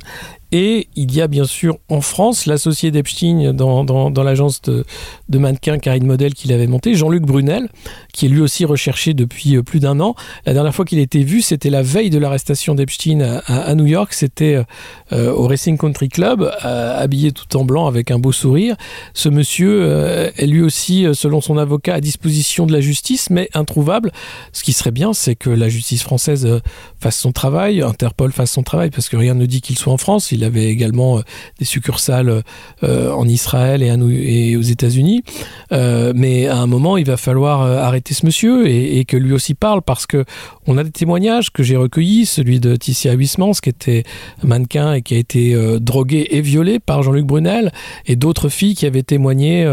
Et 0.52 0.86
il 0.94 1.12
y 1.12 1.20
a 1.20 1.26
bien 1.26 1.44
sûr 1.44 1.78
en 1.88 2.00
France 2.00 2.46
l'associé 2.46 2.92
d'Epstein 2.92 3.52
dans, 3.52 3.82
dans, 3.82 4.22
l'agence 4.22 4.62
de, 4.62 4.84
de 5.28 5.38
mannequins 5.38 5.78
Karine 5.78 6.06
Model 6.06 6.32
qu'il 6.32 6.52
avait 6.52 6.68
monté, 6.68 6.94
Jean-Luc 6.94 7.24
Brunel, 7.24 7.68
qui 8.12 8.26
est 8.26 8.28
lui 8.28 8.40
aussi 8.40 8.64
recherché 8.64 9.14
depuis 9.14 9.60
plus 9.64 9.80
d'un 9.80 9.98
an. 9.98 10.14
La 10.46 10.52
dernière 10.52 10.72
fois 10.72 10.84
qu'il 10.84 11.00
a 11.00 11.02
été 11.02 11.24
vu, 11.24 11.42
c'était 11.42 11.70
la 11.70 11.82
veille 11.82 12.10
de 12.10 12.18
l'arrestation 12.18 12.76
d'Epstein 12.76 13.40
à, 13.46 13.74
New 13.74 13.86
York. 13.86 14.12
C'était 14.12 14.62
au 15.10 15.48
Racing 15.48 15.76
Country 15.76 16.08
Club, 16.08 16.48
habillé 16.60 17.32
tout 17.32 17.56
en 17.56 17.64
blanc 17.64 17.88
avec 17.88 18.12
un 18.12 18.20
beau 18.20 18.30
sourire. 18.30 18.76
Ce 19.12 19.28
monsieur 19.28 19.83
est 19.84 20.46
lui 20.46 20.62
aussi, 20.62 21.06
selon 21.12 21.40
son 21.40 21.58
avocat, 21.58 21.94
à 21.94 22.00
disposition 22.00 22.66
de 22.66 22.72
la 22.72 22.80
justice, 22.80 23.30
mais 23.30 23.48
introuvable. 23.54 24.12
Ce 24.52 24.62
qui 24.62 24.72
serait 24.72 24.90
bien, 24.90 25.12
c'est 25.12 25.34
que 25.34 25.50
la 25.50 25.68
justice 25.68 26.02
française 26.02 26.46
euh, 26.46 26.60
fasse 27.00 27.18
son 27.18 27.32
travail, 27.32 27.82
Interpol 27.82 28.32
fasse 28.32 28.52
son 28.52 28.62
travail, 28.62 28.90
parce 28.90 29.08
que 29.08 29.16
rien 29.16 29.34
ne 29.34 29.46
dit 29.46 29.60
qu'il 29.60 29.76
soit 29.76 29.92
en 29.92 29.96
France. 29.96 30.32
Il 30.32 30.44
avait 30.44 30.66
également 30.66 31.18
euh, 31.18 31.22
des 31.58 31.64
succursales 31.64 32.42
euh, 32.82 33.12
en 33.12 33.28
Israël 33.28 33.82
et 33.82 34.56
aux 34.56 34.62
États-Unis. 34.62 35.22
mais 35.70 36.46
à 36.46 36.56
un 36.56 36.66
moment, 36.66 36.96
il 36.96 37.06
va 37.06 37.16
falloir 37.16 37.62
arrêter 37.62 38.14
ce 38.14 38.24
monsieur 38.26 38.68
et, 38.68 39.04
que 39.04 39.16
lui 39.16 39.32
aussi 39.32 39.54
parle, 39.54 39.82
parce 39.82 40.06
que 40.06 40.24
on 40.66 40.78
a 40.78 40.84
des 40.84 40.90
témoignages 40.90 41.50
que 41.50 41.62
j'ai 41.62 41.76
recueillis, 41.76 42.26
celui 42.26 42.60
de 42.60 42.76
Tissia 42.76 43.12
Huismans, 43.12 43.52
qui 43.62 43.68
était 43.68 44.04
mannequin 44.42 44.94
et 44.94 45.02
qui 45.02 45.14
a 45.14 45.18
été 45.18 45.56
drogué 45.80 46.28
et 46.30 46.40
violé 46.40 46.78
par 46.78 47.02
Jean-Luc 47.02 47.26
Brunel, 47.26 47.72
et 48.06 48.16
d'autres 48.16 48.48
filles 48.48 48.74
qui 48.74 48.86
avaient 48.86 49.02
témoigné 49.02 49.66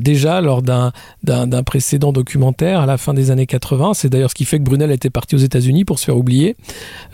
déjà 0.00 0.40
lors 0.40 0.62
d'un 0.62 0.92
précédent 1.64 2.12
document 2.12 2.54
à 2.62 2.86
la 2.86 2.96
fin 2.96 3.14
des 3.14 3.30
années 3.30 3.46
80. 3.46 3.94
C'est 3.94 4.08
d'ailleurs 4.08 4.30
ce 4.30 4.34
qui 4.34 4.44
fait 4.44 4.58
que 4.58 4.64
Brunel 4.64 4.90
était 4.90 5.10
parti 5.10 5.34
aux 5.34 5.38
États-Unis 5.38 5.84
pour 5.84 5.98
se 5.98 6.04
faire 6.04 6.16
oublier. 6.16 6.56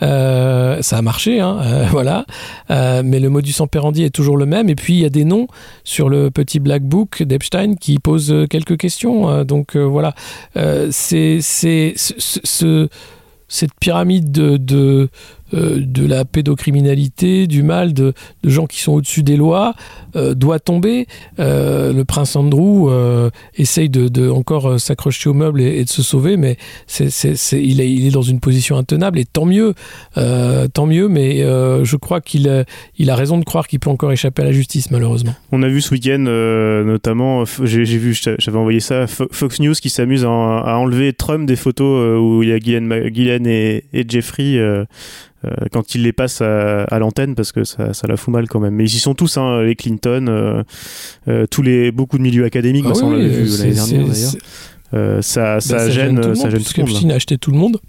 Euh, 0.01 0.81
ça 0.81 0.97
a 0.97 1.01
marché, 1.01 1.39
hein, 1.39 1.59
euh, 1.63 1.85
voilà. 1.91 2.25
Euh, 2.69 3.01
mais 3.03 3.19
le 3.19 3.29
modus 3.29 3.55
operandi 3.59 4.03
est 4.03 4.09
toujours 4.09 4.37
le 4.37 4.45
même. 4.45 4.69
Et 4.69 4.75
puis 4.75 4.93
il 4.93 4.99
y 4.99 5.05
a 5.05 5.09
des 5.09 5.25
noms 5.25 5.47
sur 5.83 6.09
le 6.09 6.31
petit 6.31 6.59
black 6.59 6.83
book 6.83 7.23
d'Epstein 7.23 7.75
qui 7.75 7.99
posent 7.99 8.33
quelques 8.49 8.77
questions. 8.77 9.43
donc 9.43 9.75
voilà, 9.75 10.13
c'est 10.91 11.39
ce, 11.41 12.87
cette 13.51 13.73
pyramide 13.79 14.31
de, 14.31 15.09
la 15.51 16.25
pédocriminalité, 16.25 17.47
du 17.47 17.63
mal, 17.63 17.93
de, 17.93 18.13
gens 18.43 18.65
qui 18.65 18.81
sont 18.81 18.93
au-dessus 18.93 19.23
des 19.23 19.37
lois, 19.37 19.73
doit 20.15 20.59
tomber. 20.59 21.07
le 21.37 22.03
prince 22.03 22.35
Andrew 22.35 22.89
essaye 23.55 23.89
de, 23.89 24.29
encore 24.29 24.79
s'accrocher 24.79 25.29
au 25.29 25.33
meuble 25.33 25.61
et, 25.61 25.83
de 25.83 25.89
se 25.89 26.03
sauver, 26.03 26.37
mais 26.37 26.57
il, 27.51 27.81
est, 27.81 28.11
dans 28.11 28.21
une 28.21 28.39
position 28.39 28.77
intenable 28.77 29.19
et 29.19 29.25
tant 29.25 29.45
mieux, 29.45 29.73
tant 30.15 30.85
mieux. 30.85 31.07
Mais 31.07 31.39
je 31.39 31.95
crois 31.95 32.21
qu'il 32.21 32.65
il 32.97 33.09
a 33.09 33.15
raison 33.15 33.37
de 33.37 33.43
croire 33.43 33.67
qu'il 33.67 33.79
peut 33.79 33.89
encore 33.89 34.11
échapper 34.11 34.41
à 34.41 34.45
la 34.45 34.51
justice, 34.51 34.91
malheureusement. 34.91 35.35
On 35.51 35.63
a 35.63 35.67
vu 35.67 35.81
ce 35.81 35.91
week-end, 35.91 36.19
notamment, 36.85 37.43
j'ai, 37.63 37.83
vu, 37.83 38.13
j'avais 38.13 38.57
envoyé 38.57 38.79
ça, 38.79 39.07
Fox 39.07 39.59
News 39.59 39.73
qui 39.73 39.89
s'amuse 39.89 40.25
à, 40.25 40.29
enlever 40.29 41.13
Trump 41.13 41.45
des 41.45 41.55
photos 41.55 42.19
où 42.19 42.43
il 42.43 42.49
y 42.49 42.53
a 42.53 42.59
Guylaine, 42.59 43.47
et, 43.47 43.83
Jeffrey. 44.07 44.59
Quand 45.71 45.95
il 45.95 46.03
les 46.03 46.13
passe 46.13 46.41
à, 46.41 46.99
l'antenne 46.99 47.35
parce 47.35 47.51
que 47.51 47.63
ça, 47.63 47.91
la 48.07 48.17
fout 48.17 48.33
mal 48.33 48.47
quand 48.47 48.59
même. 48.59 48.75
Mais 48.75 48.83
ils 48.83 48.95
y 48.95 48.99
sont 48.99 49.15
tous, 49.15 49.37
hein, 49.37 49.61
les 49.63 49.75
Clinton, 49.75 50.63
tous 51.49 51.61
les 51.61 51.91
beaucoup 51.91 52.17
de 52.17 52.23
milieux 52.23 52.45
académiques, 52.45 52.85
ah 52.87 52.93
on 53.03 53.11
l'avait 53.11 53.27
vu 53.27 53.57
l'année 53.57 53.73
dernière 53.73 54.07
d'ailleurs. 54.07 55.23
ça, 55.23 55.59
ça, 55.59 55.89
gêne, 55.89 56.35
ça 56.35 56.49
gêne 56.49 56.63
tout 56.63 56.81
le 56.81 56.93
monde. 56.93 57.11
a 57.11 57.15
acheté 57.15 57.37
tout 57.37 57.51
le 57.51 57.57
monde 57.57 57.79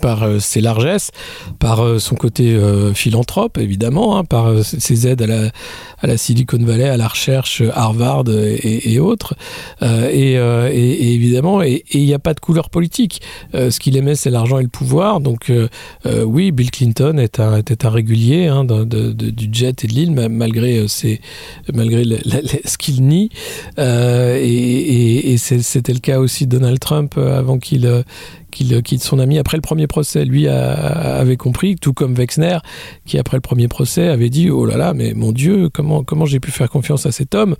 par 0.00 0.22
euh, 0.22 0.38
ses 0.38 0.60
largesses, 0.60 1.10
par 1.58 1.84
euh, 1.84 1.98
son 1.98 2.14
côté 2.14 2.54
euh, 2.54 2.94
philanthrope 2.94 3.58
évidemment, 3.58 4.16
hein, 4.16 4.24
par 4.24 4.64
ses 4.64 5.06
aides 5.06 5.22
à 5.22 5.26
la, 5.26 5.50
à 5.98 6.06
la, 6.06 6.16
Silicon 6.16 6.58
Valley, 6.58 6.88
à 6.88 6.96
la 6.96 7.08
recherche 7.08 7.62
Harvard 7.74 8.24
et, 8.28 8.98
autres, 8.98 9.34
et, 9.82 10.34
et, 10.34 11.14
évidemment, 11.14 11.62
et 11.62 11.84
il 11.92 12.04
n'y 12.04 12.14
a 12.14 12.18
pas 12.18 12.34
de 12.34 12.40
couleur 12.40 12.70
politique. 12.70 13.22
ce 13.52 13.78
qu'il 13.78 13.96
aimait, 13.96 14.14
c'est 14.14 14.30
l'argent 14.30 14.58
et 14.58 14.62
le 14.62 14.68
pouvoir. 14.68 15.20
Donc 15.20 15.50
oui, 16.04 16.52
Bill 16.52 16.70
Clinton 16.70 17.18
était 17.18 17.86
un 17.86 17.90
régulier 17.90 18.48
hein, 18.48 18.64
du 18.64 19.48
jet 19.52 19.84
et 19.84 19.86
de 19.88 19.92
l'île, 19.92 20.12
malgré, 20.12 20.86
ses, 20.88 21.20
malgré 21.72 22.04
ce 22.64 22.78
qu'il 22.78 23.02
nie. 23.06 23.30
et 23.78 25.36
c'était 25.38 25.92
le 25.92 26.00
cas 26.00 26.18
aussi 26.18 26.46
de 26.46 26.58
Donald 26.58 26.78
Trump 26.78 27.16
avant 27.18 27.58
qu'il 27.58 28.04
qu'il 28.52 28.80
quitte 28.82 29.02
son 29.02 29.18
ami 29.18 29.38
après 29.38 29.56
le 29.56 29.62
premier 29.62 29.88
procès. 29.88 30.24
Lui 30.24 30.46
avait 30.46 31.36
compris, 31.36 31.76
tout 31.76 31.92
comme 31.92 32.14
Wexner, 32.14 32.58
qui 33.04 33.18
après 33.18 33.36
le 33.36 33.40
premier 33.40 33.66
procès 33.66 34.08
avait 34.08 34.30
dit 34.30 34.50
Oh 34.50 34.64
là 34.64 34.76
là, 34.76 34.94
mais 34.94 35.14
mon 35.14 35.32
Dieu, 35.32 35.68
comment, 35.68 36.04
comment 36.04 36.26
j'ai 36.26 36.38
pu 36.38 36.50
faire 36.50 36.70
confiance 36.70 37.06
à 37.06 37.12
cet 37.12 37.34
homme? 37.34 37.56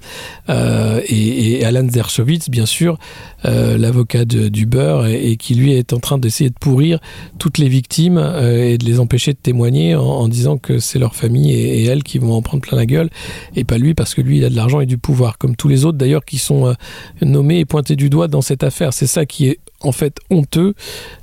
Euh, 0.49 1.01
et, 1.09 1.65
Alan 1.65 1.85
Dershowitz, 1.85 2.51
bien 2.51 2.67
sûr, 2.67 2.99
euh, 3.45 3.79
l'avocat 3.79 4.25
du 4.25 4.67
beurre, 4.67 5.07
et, 5.07 5.37
qui 5.37 5.55
lui 5.55 5.73
est 5.73 5.93
en 5.93 5.99
train 5.99 6.19
d'essayer 6.19 6.51
de 6.51 6.55
pourrir 6.59 6.99
toutes 7.39 7.59
les 7.59 7.69
victimes 7.69 8.19
euh, 8.19 8.65
et 8.65 8.79
de 8.79 8.85
les 8.85 9.01
empêcher 9.01 9.33
de 9.33 9.39
témoigner 9.39 9.95
en, 9.95 10.29
disant 10.29 10.59
que 10.59 10.79
c'est 10.79 10.99
leur 10.99 11.15
famille 11.15 11.53
et, 11.53 11.85
elles 11.85 12.03
qui 12.03 12.19
vont 12.19 12.35
en 12.35 12.43
prendre 12.43 12.63
plein 12.63 12.77
la 12.77 12.87
gueule, 12.87 13.11
et 13.57 13.65
pas 13.65 13.79
lui, 13.79 13.95
parce 13.95 14.15
que 14.15 14.21
lui, 14.21 14.39
il 14.39 14.45
a 14.45 14.51
de 14.51 14.57
l'argent 14.57 14.81
et 14.81 14.87
du 14.87 14.99
pouvoir, 14.99 15.39
comme 15.39 15.57
tous 15.57 15.69
les 15.69 15.85
autres 15.85 15.99
d'ailleurs 15.99 16.25
qui 16.25 16.39
sont 16.39 16.75
nommés 17.21 17.59
et 17.59 17.65
pointés 17.65 17.97
du 17.97 18.11
doigt 18.11 18.29
dans 18.29 18.43
cette 18.43 18.63
affaire. 18.63 18.93
C'est 18.93 19.07
ça 19.07 19.27
qui 19.27 19.49
est 19.49 19.59
en 19.81 19.93
fait 19.93 20.19
honteux 20.31 20.75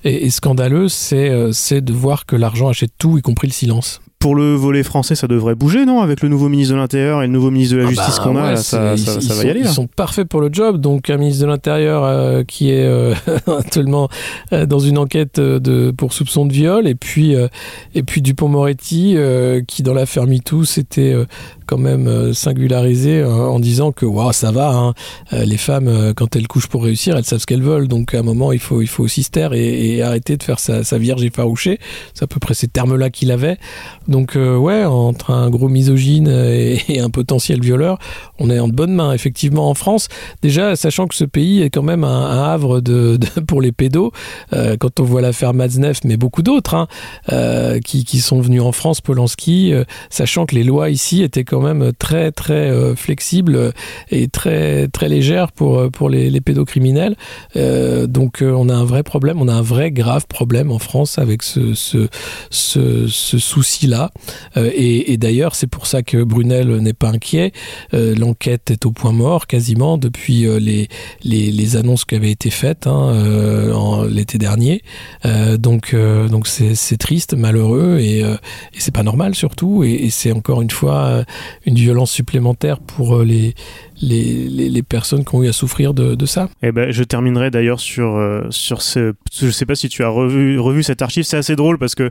et, 0.04 0.30
scandaleux, 0.30 0.88
euh, 1.14 1.52
c'est 1.52 1.82
de 1.82 1.94
voir 1.94 2.26
que 2.26 2.36
l'argent 2.36 2.70
achète 2.70 2.92
tout, 2.98 3.18
y 3.18 3.22
compris 3.22 3.48
le 3.48 3.54
silence 3.54 4.02
pour 4.18 4.36
le 4.36 4.54
volet 4.54 4.84
français, 4.84 5.16
ça 5.16 5.28
devrait 5.28 5.56
bouger, 5.56 5.86
non? 5.86 6.02
Avec 6.02 6.22
le 6.22 6.28
nouveau 6.28 6.50
ministre 6.50 6.74
de 6.74 6.78
l'Intérieur 6.78 7.24
et 7.24 7.28
le 7.28 7.32
nouveau 7.32 7.52
ministre 7.52 7.76
de 7.76 7.80
la 7.80 7.86
ah 7.86 7.90
Justice 7.90 8.18
bah 8.18 8.24
qu'on 8.26 8.36
a, 8.36 8.56
ça, 8.58 8.94
va 8.94 9.44
y 9.46 9.50
aller. 9.50 9.62
Ils 9.62 9.70
sont 9.70 9.88
parfaits 9.88 10.28
pour 10.28 10.42
le 10.42 10.50
job. 10.52 10.82
Donc, 10.82 11.10
un 11.10 11.16
ministre 11.16 11.44
de 11.44 11.48
l'Intérieur 11.48 12.04
euh, 12.04 12.44
qui 12.44 12.70
est 12.70 12.86
euh, 12.86 13.16
actuellement 13.48 14.10
dans 14.52 14.80
une 14.80 14.98
enquête 14.98 15.40
de, 15.40 15.92
pour 15.92 16.12
soupçon 16.12 16.46
de 16.46 16.52
viol, 16.52 16.86
et 16.86 16.96
puis, 16.96 17.34
et 17.96 18.04
puis 18.04 18.22
Dupont-Moretti, 18.22 19.16
qui 19.70 19.84
dans 19.84 19.94
l'affaire 19.94 20.28
MeToo, 20.28 20.66
c'était 20.66 21.16
quand 21.70 21.78
même 21.78 22.08
euh, 22.08 22.34
singularisé 22.34 23.20
euh, 23.20 23.30
en 23.30 23.60
disant 23.60 23.92
que 23.92 24.04
wow, 24.04 24.32
ça 24.32 24.52
va, 24.52 24.72
hein. 24.72 24.96
euh, 25.34 25.46
les 25.46 25.58
femmes, 25.58 26.14
quand 26.16 26.36
elles 26.36 26.48
couchent 26.48 26.68
pour 26.68 26.84
réussir, 26.84 27.16
elles 27.16 27.26
savent 27.26 27.40
ce 27.40 27.46
qu'elles 27.46 27.62
veulent. 27.62 27.88
Donc 27.88 28.16
à 28.16 28.20
un 28.20 28.24
moment, 28.24 28.52
il 28.52 28.60
faut, 28.60 28.82
il 28.82 28.88
faut 28.88 29.04
aussi 29.04 29.22
se 29.22 29.30
taire 29.30 29.54
et, 29.54 30.02
arrêter 30.02 30.36
de 30.36 30.42
faire 30.42 30.60
sa, 30.60 30.84
sa 30.84 30.98
vierge 30.98 31.24
effarouchée. 31.24 31.80
C'est 32.16 32.24
à 32.24 32.28
peu 32.28 32.40
près 32.40 32.56
ces 32.56 32.68
termes-là 32.68 33.12
qu'il 33.12 33.32
avait. 33.32 33.58
Donc 34.08 34.36
ouais, 34.36 34.84
entre 34.86 35.30
un 35.30 35.52
gros 35.52 35.70
misogyne 35.70 36.28
et, 36.90 37.00
un 37.00 37.12
potentiel 37.12 37.62
violeur, 37.62 38.00
on 38.40 38.50
est 38.50 38.60
en 38.60 38.68
bonne 38.68 38.94
main. 38.94 39.14
Effectivement, 39.14 39.70
en 39.70 39.76
France, 39.76 40.08
déjà, 40.42 40.76
sachant 40.76 41.08
que 41.08 41.14
ce 41.14 41.26
pays 41.26 41.62
est 41.62 41.70
quand 41.70 41.84
même 41.84 42.04
un, 42.04 42.52
havre 42.52 42.80
de, 42.82 43.20
pour 43.48 43.62
les 43.62 43.72
pédos, 43.72 44.12
quand 44.52 45.00
on 45.00 45.04
voit 45.04 45.22
l'affaire 45.22 45.54
Matzneff, 45.54 46.00
mais 46.04 46.18
beaucoup 46.18 46.42
d'autres, 46.42 46.74
hein, 46.74 46.88
qui, 47.86 48.06
qui, 48.06 48.20
sont 48.20 48.42
venus 48.42 48.62
en 48.62 48.72
France, 48.72 49.02
Polanski, 49.02 49.74
sachant 50.10 50.48
que 50.48 50.56
les 50.56 50.64
lois 50.64 50.90
ici 50.90 51.22
étaient 51.22 51.44
quand 51.44 51.59
même 51.62 51.92
très 51.98 52.32
très 52.32 52.70
euh, 52.70 52.96
flexible 52.96 53.74
et 54.10 54.28
très 54.28 54.88
très 54.88 55.10
légère 55.10 55.52
pour 55.52 55.80
euh, 55.80 55.90
pour 55.90 56.10
les, 56.10 56.30
les 56.30 56.42
pédocriminels. 56.42 57.16
Euh, 57.56 58.08
donc 58.08 58.42
on 58.42 58.70
a 58.70 58.74
un 58.74 58.86
vrai 58.86 59.04
problème, 59.04 59.42
on 59.42 59.48
a 59.48 59.54
un 59.54 59.62
vrai 59.62 59.92
grave 59.92 60.26
problème 60.28 60.72
en 60.72 60.80
France 60.80 61.18
avec 61.18 61.44
ce 61.44 61.74
ce, 61.74 62.08
ce, 62.50 63.08
souci-là. 63.38 64.12
et, 64.56 65.18
d'ailleurs 65.18 65.56
c'est 65.56 65.68
pour 65.68 65.88
ça 65.88 66.02
que 66.02 66.24
Brunel 66.24 66.78
n'est 66.78 66.94
pas 66.94 67.10
inquiet. 67.10 67.52
L'enquête 67.94 68.72
est 68.72 68.86
au 68.86 68.92
point 68.92 69.12
mort 69.12 69.48
quasiment 69.48 69.98
depuis 69.98 70.46
les, 70.60 70.88
les, 71.24 71.76
annonces 71.76 72.06
qui 72.06 72.16
avaient 72.16 72.32
été 72.32 72.50
faites 72.50 72.88
hein, 72.88 74.08
l'été 74.10 74.38
dernier. 74.38 74.82
donc 75.58 75.96
donc 76.30 76.48
c'est 76.48 76.98
triste, 76.98 77.34
malheureux 77.36 78.00
et, 78.00 78.24
c'est 78.78 78.94
pas 78.94 79.04
normal 79.04 79.36
surtout. 79.36 79.84
Et 79.84 80.10
c'est 80.10 80.32
encore 80.32 80.62
une 80.62 80.72
fois 80.72 81.24
une 81.66 81.76
violence 81.76 82.12
supplémentaire 82.12 82.80
pour 82.80 83.18
euh, 83.18 83.26
les, 83.26 83.54
les, 84.02 84.70
les, 84.70 84.84
personnes 84.84 85.26
qui 85.26 85.36
ont 85.36 85.44
eu 85.44 85.48
à 85.48 85.54
souffrir 85.54 85.94
de, 85.94 86.16
de 86.16 86.26
ça. 86.26 86.50
Eh 86.64 86.72
ben, 86.72 86.92
je 86.92 87.04
terminerai 87.04 87.52
d'ailleurs 87.52 87.80
sur, 87.80 88.16
euh, 88.16 88.42
sur 88.50 88.82
ce. 88.82 89.14
Je 89.34 89.50
sais 89.50 89.66
pas 89.66 89.76
si 89.76 89.90
tu 89.90 90.04
as 90.04 90.10
revu, 90.10 90.60
revu 90.60 90.84
cette 90.84 91.02
archive, 91.02 91.24
c'est 91.24 91.38
assez 91.38 91.56
drôle 91.56 91.78
parce 91.78 91.96
que 91.96 92.10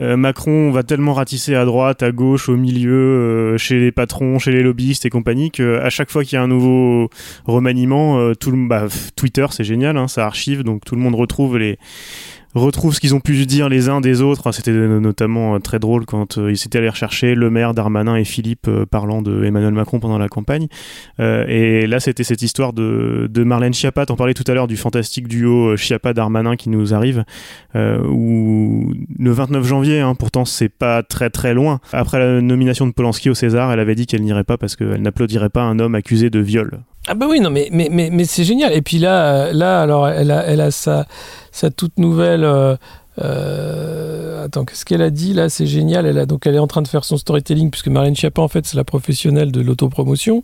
euh, 0.00 0.16
Macron 0.16 0.70
va 0.70 0.82
tellement 0.82 1.14
ratisser 1.14 1.54
à 1.54 1.64
droite, 1.64 2.02
à 2.02 2.12
gauche, 2.12 2.48
au 2.48 2.56
milieu, 2.56 3.56
chez 3.58 3.78
les 3.78 3.92
patrons, 3.92 4.38
chez 4.38 4.52
les 4.52 4.62
lobbyistes 4.62 5.04
et 5.06 5.10
compagnie, 5.10 5.50
qu'à 5.50 5.90
chaque 5.90 6.10
fois 6.10 6.24
qu'il 6.24 6.36
y 6.36 6.38
a 6.38 6.42
un 6.42 6.48
nouveau 6.48 7.08
remaniement, 7.44 8.34
tout 8.34 8.50
le, 8.50 8.68
bah, 8.68 8.86
Twitter 9.14 9.46
c'est 9.50 9.64
génial, 9.64 9.96
hein, 9.96 10.08
ça 10.08 10.26
archive, 10.26 10.62
donc 10.62 10.84
tout 10.84 10.96
le 10.96 11.00
monde 11.00 11.14
retrouve 11.14 11.58
les 11.58 11.78
retrouve 12.60 12.94
ce 12.94 13.00
qu'ils 13.00 13.14
ont 13.14 13.20
pu 13.20 13.46
dire 13.46 13.68
les 13.68 13.88
uns 13.88 14.00
des 14.00 14.22
autres. 14.22 14.52
C'était 14.52 14.72
notamment 14.72 15.54
euh, 15.54 15.58
très 15.58 15.78
drôle 15.78 16.06
quand 16.06 16.38
euh, 16.38 16.50
ils 16.50 16.56
s'étaient 16.56 16.78
allés 16.78 16.88
rechercher 16.88 17.34
le 17.34 17.50
maire 17.50 17.74
Darmanin 17.74 18.16
et 18.16 18.24
Philippe 18.24 18.68
euh, 18.68 18.86
parlant 18.86 19.22
de 19.22 19.44
Emmanuel 19.44 19.74
Macron 19.74 20.00
pendant 20.00 20.18
la 20.18 20.28
campagne. 20.28 20.66
et 21.18 21.86
là, 21.86 22.00
c'était 22.00 22.24
cette 22.24 22.42
histoire 22.42 22.72
de, 22.72 23.28
de 23.30 23.44
Marlène 23.44 23.74
Schiappa. 23.74 24.06
T'en 24.06 24.16
parlais 24.16 24.34
tout 24.34 24.44
à 24.46 24.54
l'heure 24.54 24.66
du 24.66 24.76
fantastique 24.76 25.28
duo 25.28 25.76
Schiappa-Darmanin 25.76 26.56
qui 26.56 26.68
nous 26.68 26.94
arrive, 26.94 27.24
où 27.74 28.92
le 29.18 29.30
29 29.30 29.64
janvier, 29.66 30.00
hein, 30.00 30.14
pourtant 30.14 30.44
c'est 30.44 30.68
pas 30.68 31.02
très 31.02 31.30
très 31.30 31.54
loin, 31.54 31.80
après 31.92 32.18
la 32.18 32.40
nomination 32.40 32.86
de 32.86 32.92
Polanski 32.92 33.30
au 33.30 33.34
César, 33.34 33.72
elle 33.72 33.80
avait 33.80 33.94
dit 33.94 34.06
qu'elle 34.06 34.22
n'irait 34.22 34.44
pas 34.44 34.56
parce 34.56 34.76
qu'elle 34.76 35.02
n'applaudirait 35.02 35.50
pas 35.50 35.62
un 35.62 35.78
homme 35.78 35.94
accusé 35.94 36.30
de 36.30 36.40
viol. 36.40 36.82
Ah 37.08 37.14
bah 37.14 37.26
oui, 37.28 37.40
non, 37.40 37.50
mais, 37.50 37.68
mais, 37.70 37.88
mais, 37.90 38.10
mais 38.10 38.24
c'est 38.24 38.44
génial. 38.44 38.72
Et 38.72 38.82
puis 38.82 38.98
là, 38.98 39.52
là 39.52 39.80
alors, 39.80 40.08
elle 40.08 40.30
a, 40.30 40.44
elle 40.44 40.60
a 40.60 40.70
sa, 40.70 41.06
sa 41.52 41.70
toute 41.70 41.98
nouvelle... 41.98 42.44
Euh, 42.44 42.76
euh, 43.22 44.44
attends, 44.44 44.64
qu'est-ce 44.64 44.84
qu'elle 44.84 45.02
a 45.02 45.10
dit 45.10 45.32
là 45.32 45.48
C'est 45.48 45.66
génial. 45.66 46.06
Elle, 46.06 46.18
a, 46.18 46.26
donc, 46.26 46.46
elle 46.46 46.54
est 46.54 46.60
en 46.60 46.66
train 46.66 46.82
de 46.82 46.88
faire 46.88 47.04
son 47.04 47.16
storytelling, 47.16 47.70
puisque 47.70 47.88
Marlène 47.88 48.16
Schiappa, 48.16 48.42
en 48.42 48.48
fait, 48.48 48.66
c'est 48.66 48.76
la 48.76 48.84
professionnelle 48.84 49.52
de 49.52 49.60
l'autopromotion. 49.60 50.42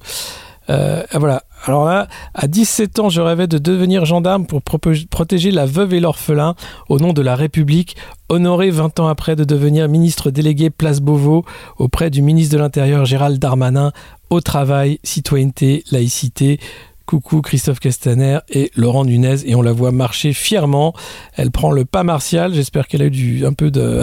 Euh, 0.70 1.02
ah, 1.10 1.18
voilà. 1.18 1.42
Alors 1.64 1.84
là, 1.84 2.08
à 2.34 2.48
17 2.48 2.98
ans, 2.98 3.08
je 3.08 3.20
rêvais 3.20 3.46
de 3.46 3.58
devenir 3.58 4.04
gendarme 4.04 4.46
pour 4.46 4.62
protéger 4.62 5.50
la 5.52 5.64
veuve 5.64 5.94
et 5.94 6.00
l'orphelin 6.00 6.56
au 6.88 6.98
nom 6.98 7.12
de 7.12 7.22
la 7.22 7.36
République. 7.36 7.96
Honoré 8.28 8.70
20 8.70 8.98
ans 8.98 9.06
après 9.06 9.36
de 9.36 9.44
devenir 9.44 9.88
ministre 9.88 10.30
délégué 10.30 10.70
Place 10.70 11.00
Beauvau 11.00 11.44
auprès 11.78 12.10
du 12.10 12.20
ministre 12.20 12.56
de 12.56 12.60
l'Intérieur 12.60 13.04
Gérald 13.04 13.38
Darmanin 13.38 13.92
au 14.30 14.40
travail, 14.40 14.98
citoyenneté, 15.04 15.84
laïcité. 15.92 16.58
Coucou 17.06 17.40
Christophe 17.42 17.80
Castaner 17.80 18.38
et 18.48 18.70
Laurent 18.76 19.04
Nunez 19.04 19.36
et 19.44 19.54
on 19.54 19.62
la 19.62 19.72
voit 19.72 19.92
marcher 19.92 20.32
fièrement. 20.32 20.94
Elle 21.34 21.50
prend 21.50 21.70
le 21.70 21.84
pas 21.84 22.02
martial. 22.04 22.54
J'espère 22.54 22.88
qu'elle 22.88 23.02
a 23.02 23.06
eu 23.06 23.44
un 23.44 23.52
peu 23.52 23.70
de, 23.70 24.02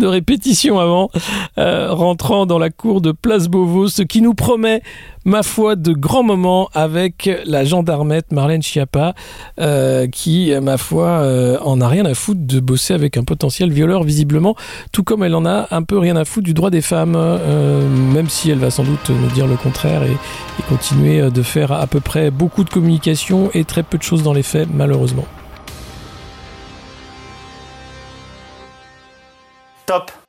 répétition 0.00 0.78
avant, 0.78 1.10
euh, 1.58 1.92
rentrant 1.92 2.46
dans 2.46 2.58
la 2.58 2.70
cour 2.70 3.00
de 3.00 3.12
Place 3.12 3.48
Beauvau, 3.48 3.88
ce 3.88 4.02
qui 4.02 4.20
nous 4.20 4.34
promet 4.34 4.82
ma 5.24 5.44
foi, 5.44 5.76
de 5.76 5.92
grands 5.92 6.24
moments 6.24 6.68
avec 6.74 7.30
la 7.44 7.64
gendarmette 7.64 8.32
Marlène 8.32 8.62
Schiappa, 8.62 9.14
euh, 9.60 10.08
qui, 10.08 10.52
ma 10.60 10.76
foi, 10.76 11.06
euh, 11.06 11.58
en 11.60 11.80
a 11.80 11.86
rien 11.86 12.04
à 12.06 12.14
foutre 12.14 12.40
de 12.42 12.58
bosser 12.58 12.92
avec 12.92 13.16
un 13.16 13.22
potentiel 13.22 13.70
violeur, 13.70 14.02
visiblement, 14.02 14.56
tout 14.90 15.04
comme 15.04 15.22
elle 15.22 15.36
en 15.36 15.46
a 15.46 15.68
un 15.70 15.82
peu 15.84 15.98
rien 15.98 16.16
à 16.16 16.24
foutre 16.24 16.44
du 16.44 16.54
droit 16.54 16.70
des 16.70 16.80
femmes, 16.80 17.12
même 18.12 18.28
si 18.28 18.50
elle 18.50 18.58
va 18.58 18.70
sans 18.70 18.82
doute 18.82 19.10
nous 19.10 19.30
dire 19.30 19.46
le 19.46 19.56
contraire 19.56 20.02
et, 20.02 20.10
et 20.10 20.62
continuer 20.68 21.30
de 21.32 21.42
faire 21.42 21.72
à 21.72 21.86
peu 21.86 22.00
près 22.00 22.30
beaucoup 22.30 22.64
de 22.64 22.70
communication 22.70 23.50
et 23.54 23.64
très 23.64 23.82
peu 23.82 23.98
de 23.98 24.02
choses 24.02 24.22
dans 24.22 24.32
les 24.32 24.42
faits, 24.42 24.68
malheureusement. 24.72 25.26
Top 29.86 30.21